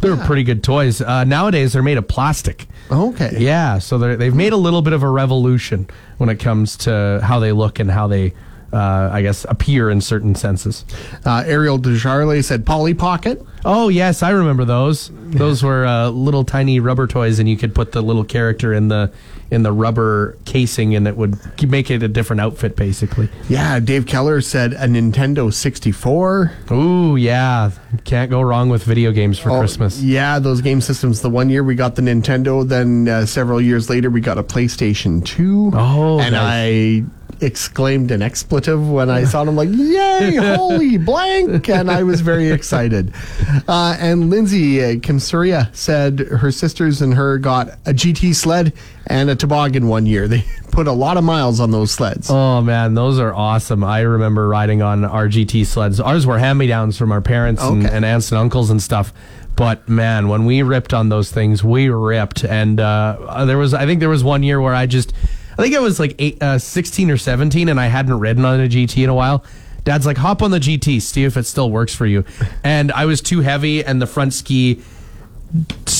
They 0.00 0.08
were 0.08 0.16
pretty 0.16 0.44
good 0.44 0.64
toys. 0.64 1.02
Uh, 1.02 1.24
nowadays, 1.24 1.74
they're 1.74 1.82
made 1.82 1.98
of 1.98 2.08
plastic. 2.08 2.66
Okay. 2.90 3.36
Yeah, 3.38 3.78
so 3.78 3.98
they've 3.98 4.34
made 4.34 4.52
a 4.52 4.56
little 4.56 4.82
bit 4.82 4.92
of 4.92 5.02
a 5.02 5.08
revolution 5.08 5.88
when 6.18 6.28
it 6.28 6.36
comes 6.36 6.76
to 6.78 7.20
how 7.22 7.38
they 7.38 7.52
look 7.52 7.78
and 7.78 7.90
how 7.90 8.06
they, 8.06 8.34
uh, 8.72 9.10
I 9.12 9.22
guess, 9.22 9.44
appear 9.48 9.90
in 9.90 10.00
certain 10.00 10.34
senses. 10.34 10.84
Uh, 11.24 11.42
Ariel 11.46 11.78
Desjardins 11.78 12.46
said 12.46 12.66
Polly 12.66 12.94
Pocket. 12.94 13.44
Oh 13.64 13.88
yes, 13.88 14.22
I 14.22 14.30
remember 14.30 14.64
those. 14.64 15.10
Those 15.30 15.62
were 15.62 15.84
uh, 15.86 16.08
little 16.10 16.44
tiny 16.44 16.80
rubber 16.80 17.06
toys, 17.06 17.38
and 17.38 17.48
you 17.48 17.56
could 17.56 17.74
put 17.74 17.92
the 17.92 18.02
little 18.02 18.24
character 18.24 18.72
in 18.72 18.88
the 18.88 19.10
in 19.50 19.62
the 19.62 19.72
rubber 19.72 20.36
casing, 20.44 20.94
and 20.94 21.08
it 21.08 21.16
would 21.16 21.38
make 21.66 21.90
it 21.90 22.02
a 22.02 22.08
different 22.08 22.40
outfit, 22.40 22.76
basically. 22.76 23.30
Yeah, 23.48 23.80
Dave 23.80 24.04
Keller 24.06 24.42
said 24.42 24.74
a 24.74 24.86
Nintendo 24.86 25.50
64. 25.52 26.52
Ooh, 26.70 27.16
yeah, 27.16 27.70
can't 28.04 28.30
go 28.30 28.42
wrong 28.42 28.68
with 28.68 28.84
video 28.84 29.10
games 29.10 29.38
for 29.38 29.50
Oh, 29.50 29.58
Christmas. 29.60 30.02
Yeah, 30.02 30.38
those 30.38 30.60
game 30.60 30.82
systems. 30.82 31.22
The 31.22 31.30
one 31.30 31.48
year 31.48 31.64
we 31.64 31.74
got 31.74 31.94
the 31.96 32.02
Nintendo, 32.02 32.66
then 32.68 33.08
uh, 33.08 33.24
several 33.24 33.58
years 33.60 33.88
later 33.88 34.10
we 34.10 34.20
got 34.20 34.36
a 34.36 34.42
PlayStation 34.42 35.24
2. 35.24 35.70
Oh, 35.74 36.20
and 36.20 36.32
nice. 36.34 37.02
I 37.02 37.04
exclaimed 37.40 38.10
an 38.10 38.22
expletive 38.22 38.88
when 38.90 39.10
I 39.10 39.24
saw 39.24 39.44
them, 39.44 39.56
like, 39.56 39.68
yay, 39.70 40.34
holy 40.56 40.98
blank. 40.98 41.68
And 41.68 41.90
I 41.90 42.02
was 42.02 42.20
very 42.20 42.50
excited. 42.50 43.12
Uh, 43.66 43.96
and 43.98 44.30
Lindsay 44.30 44.82
uh, 44.82 45.00
Kim 45.00 45.20
Surya 45.20 45.70
said 45.72 46.20
her 46.20 46.50
sisters 46.50 47.00
and 47.00 47.14
her 47.14 47.38
got 47.38 47.68
a 47.86 47.92
GT 47.92 48.34
sled 48.34 48.72
and 49.06 49.30
a 49.30 49.36
toboggan 49.36 49.88
one 49.88 50.06
year. 50.06 50.28
They 50.28 50.44
put 50.72 50.86
a 50.86 50.92
lot 50.92 51.16
of 51.16 51.24
miles 51.24 51.60
on 51.60 51.70
those 51.70 51.90
sleds. 51.90 52.30
Oh 52.30 52.60
man, 52.60 52.94
those 52.94 53.18
are 53.18 53.34
awesome. 53.34 53.84
I 53.84 54.00
remember 54.00 54.48
riding 54.48 54.82
on 54.82 55.04
our 55.04 55.28
GT 55.28 55.66
sleds. 55.66 56.00
Ours 56.00 56.26
were 56.26 56.38
hand-me-downs 56.38 56.98
from 56.98 57.12
our 57.12 57.20
parents 57.20 57.62
and, 57.62 57.86
and 57.86 58.04
aunts 58.04 58.30
and 58.30 58.38
uncles 58.38 58.70
and 58.70 58.82
stuff. 58.82 59.12
But 59.56 59.88
man, 59.88 60.28
when 60.28 60.44
we 60.44 60.62
ripped 60.62 60.94
on 60.94 61.08
those 61.08 61.32
things, 61.32 61.64
we 61.64 61.88
ripped. 61.88 62.44
And 62.44 62.78
uh, 62.78 63.44
there 63.44 63.58
was, 63.58 63.74
I 63.74 63.86
think 63.86 63.98
there 63.98 64.08
was 64.08 64.22
one 64.22 64.44
year 64.44 64.60
where 64.60 64.74
I 64.74 64.86
just, 64.86 65.12
I 65.58 65.62
think 65.62 65.74
I 65.74 65.80
was 65.80 65.98
like 65.98 66.14
eight, 66.20 66.40
uh, 66.40 66.58
16 66.58 67.10
or 67.10 67.16
17 67.16 67.68
and 67.68 67.80
I 67.80 67.86
hadn't 67.86 68.18
ridden 68.18 68.44
on 68.44 68.60
a 68.60 68.68
GT 68.68 69.02
in 69.02 69.10
a 69.10 69.14
while. 69.14 69.44
Dad's 69.82 70.06
like, 70.06 70.16
hop 70.16 70.42
on 70.42 70.52
the 70.52 70.60
GT, 70.60 71.02
see 71.02 71.24
if 71.24 71.36
it 71.36 71.46
still 71.46 71.70
works 71.70 71.94
for 71.94 72.06
you. 72.06 72.24
And 72.62 72.92
I 72.92 73.06
was 73.06 73.20
too 73.20 73.40
heavy 73.40 73.84
and 73.84 74.00
the 74.00 74.06
front 74.06 74.34
ski 74.34 74.82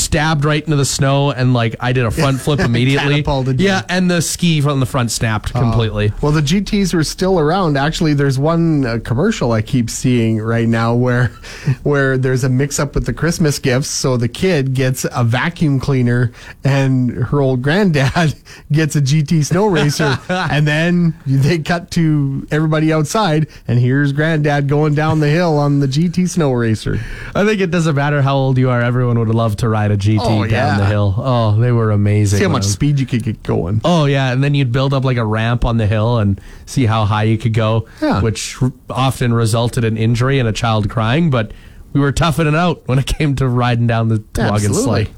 stabbed 0.08 0.46
right 0.46 0.64
into 0.64 0.74
the 0.74 0.86
snow 0.86 1.32
and 1.32 1.52
like 1.52 1.76
I 1.80 1.92
did 1.92 2.06
a 2.06 2.10
front 2.10 2.40
flip 2.40 2.60
immediately. 2.70 3.16
Catapulted 3.16 3.60
you. 3.60 3.66
yeah, 3.66 3.82
and 3.90 4.10
the 4.10 4.22
ski 4.22 4.62
from 4.62 4.80
the 4.80 4.86
front 4.86 5.10
snapped 5.10 5.52
completely. 5.52 6.12
Well, 6.22 6.32
the 6.32 6.40
GTs 6.40 6.94
are 6.94 7.04
still 7.04 7.38
around. 7.38 7.76
Actually, 7.76 8.14
there's 8.14 8.38
one 8.38 8.86
uh, 8.86 8.98
commercial 9.04 9.52
I 9.52 9.60
keep 9.60 9.90
seeing 9.90 10.38
right 10.40 10.66
now 10.66 10.94
where 10.94 11.26
where 11.82 12.16
there's 12.16 12.42
a 12.42 12.48
mix 12.48 12.80
up 12.80 12.94
with 12.94 13.04
the 13.04 13.12
Christmas 13.12 13.58
gifts. 13.58 13.88
So 13.88 14.16
the 14.16 14.28
kid 14.28 14.72
gets 14.72 15.04
a 15.12 15.24
vacuum 15.24 15.78
cleaner 15.78 16.32
and 16.64 17.10
her 17.10 17.42
old 17.42 17.60
granddad 17.60 18.34
gets 18.72 18.96
a 18.96 19.02
GT 19.02 19.44
snow 19.44 19.66
racer. 19.66 20.18
and 20.30 20.66
then 20.66 21.14
they 21.26 21.58
cut 21.58 21.90
to 21.92 22.46
everybody 22.50 22.94
outside 22.94 23.46
and 23.66 23.78
here's 23.78 24.12
granddad 24.14 24.68
going 24.68 24.94
down 24.94 25.20
the 25.20 25.28
hill 25.28 25.58
on 25.58 25.80
the 25.80 25.86
GT 25.86 26.30
snow 26.30 26.52
racer. 26.52 26.98
I 27.34 27.44
think 27.44 27.60
it 27.60 27.70
doesn't 27.70 27.94
matter 27.94 28.22
how 28.22 28.36
old 28.36 28.56
you 28.56 28.70
are. 28.70 28.80
Everyone 28.80 29.18
would 29.18 29.28
love 29.28 29.56
to 29.56 29.68
ride 29.68 29.90
a 29.90 29.97
GT 29.98 30.18
Oh, 30.22 30.46
down 30.46 30.50
yeah. 30.50 30.78
the 30.78 30.86
hill. 30.86 31.14
Oh, 31.18 31.56
they 31.58 31.72
were 31.72 31.90
amazing. 31.90 32.38
See 32.38 32.44
how 32.44 32.50
much 32.50 32.60
was- 32.64 32.72
speed 32.72 32.98
you 33.00 33.06
could 33.06 33.22
get 33.22 33.42
going. 33.42 33.80
Oh 33.84 34.04
yeah, 34.06 34.32
and 34.32 34.42
then 34.42 34.54
you'd 34.54 34.72
build 34.72 34.94
up 34.94 35.04
like 35.04 35.16
a 35.16 35.24
ramp 35.24 35.64
on 35.64 35.76
the 35.76 35.86
hill 35.86 36.18
and 36.18 36.40
see 36.66 36.86
how 36.86 37.04
high 37.04 37.24
you 37.24 37.36
could 37.38 37.54
go, 37.54 37.86
Yeah. 38.00 38.20
which 38.20 38.56
r- 38.62 38.72
often 38.90 39.32
resulted 39.34 39.84
in 39.84 39.96
injury 39.96 40.38
and 40.38 40.48
a 40.48 40.52
child 40.52 40.88
crying. 40.88 41.30
But 41.30 41.52
we 41.92 42.00
were 42.00 42.12
toughing 42.12 42.46
it 42.46 42.54
out 42.54 42.82
when 42.86 42.98
it 42.98 43.06
came 43.06 43.34
to 43.36 43.48
riding 43.48 43.86
down 43.86 44.08
the 44.08 44.18
toboggan 44.32 44.54
Absolutely. 44.70 45.04
sleigh. 45.04 45.08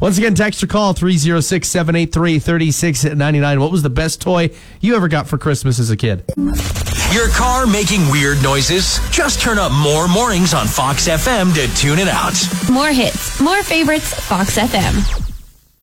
Once 0.00 0.18
again, 0.18 0.34
text 0.34 0.62
or 0.62 0.66
call 0.66 0.92
306 0.92 1.66
783 1.68 2.38
3699. 2.38 3.60
What 3.60 3.72
was 3.72 3.82
the 3.82 3.90
best 3.90 4.20
toy 4.20 4.50
you 4.80 4.94
ever 4.96 5.08
got 5.08 5.26
for 5.26 5.38
Christmas 5.38 5.78
as 5.78 5.90
a 5.90 5.96
kid? 5.96 6.24
Your 7.12 7.28
car 7.30 7.66
making 7.66 8.08
weird 8.10 8.42
noises? 8.42 8.98
Just 9.10 9.40
turn 9.40 9.58
up 9.58 9.72
more 9.72 10.08
mornings 10.08 10.54
on 10.54 10.66
Fox 10.66 11.08
FM 11.08 11.54
to 11.54 11.74
tune 11.76 11.98
it 11.98 12.08
out. 12.08 12.34
More 12.70 12.90
hits, 12.90 13.40
more 13.40 13.62
favorites, 13.62 14.12
Fox 14.26 14.58
FM. 14.58 15.35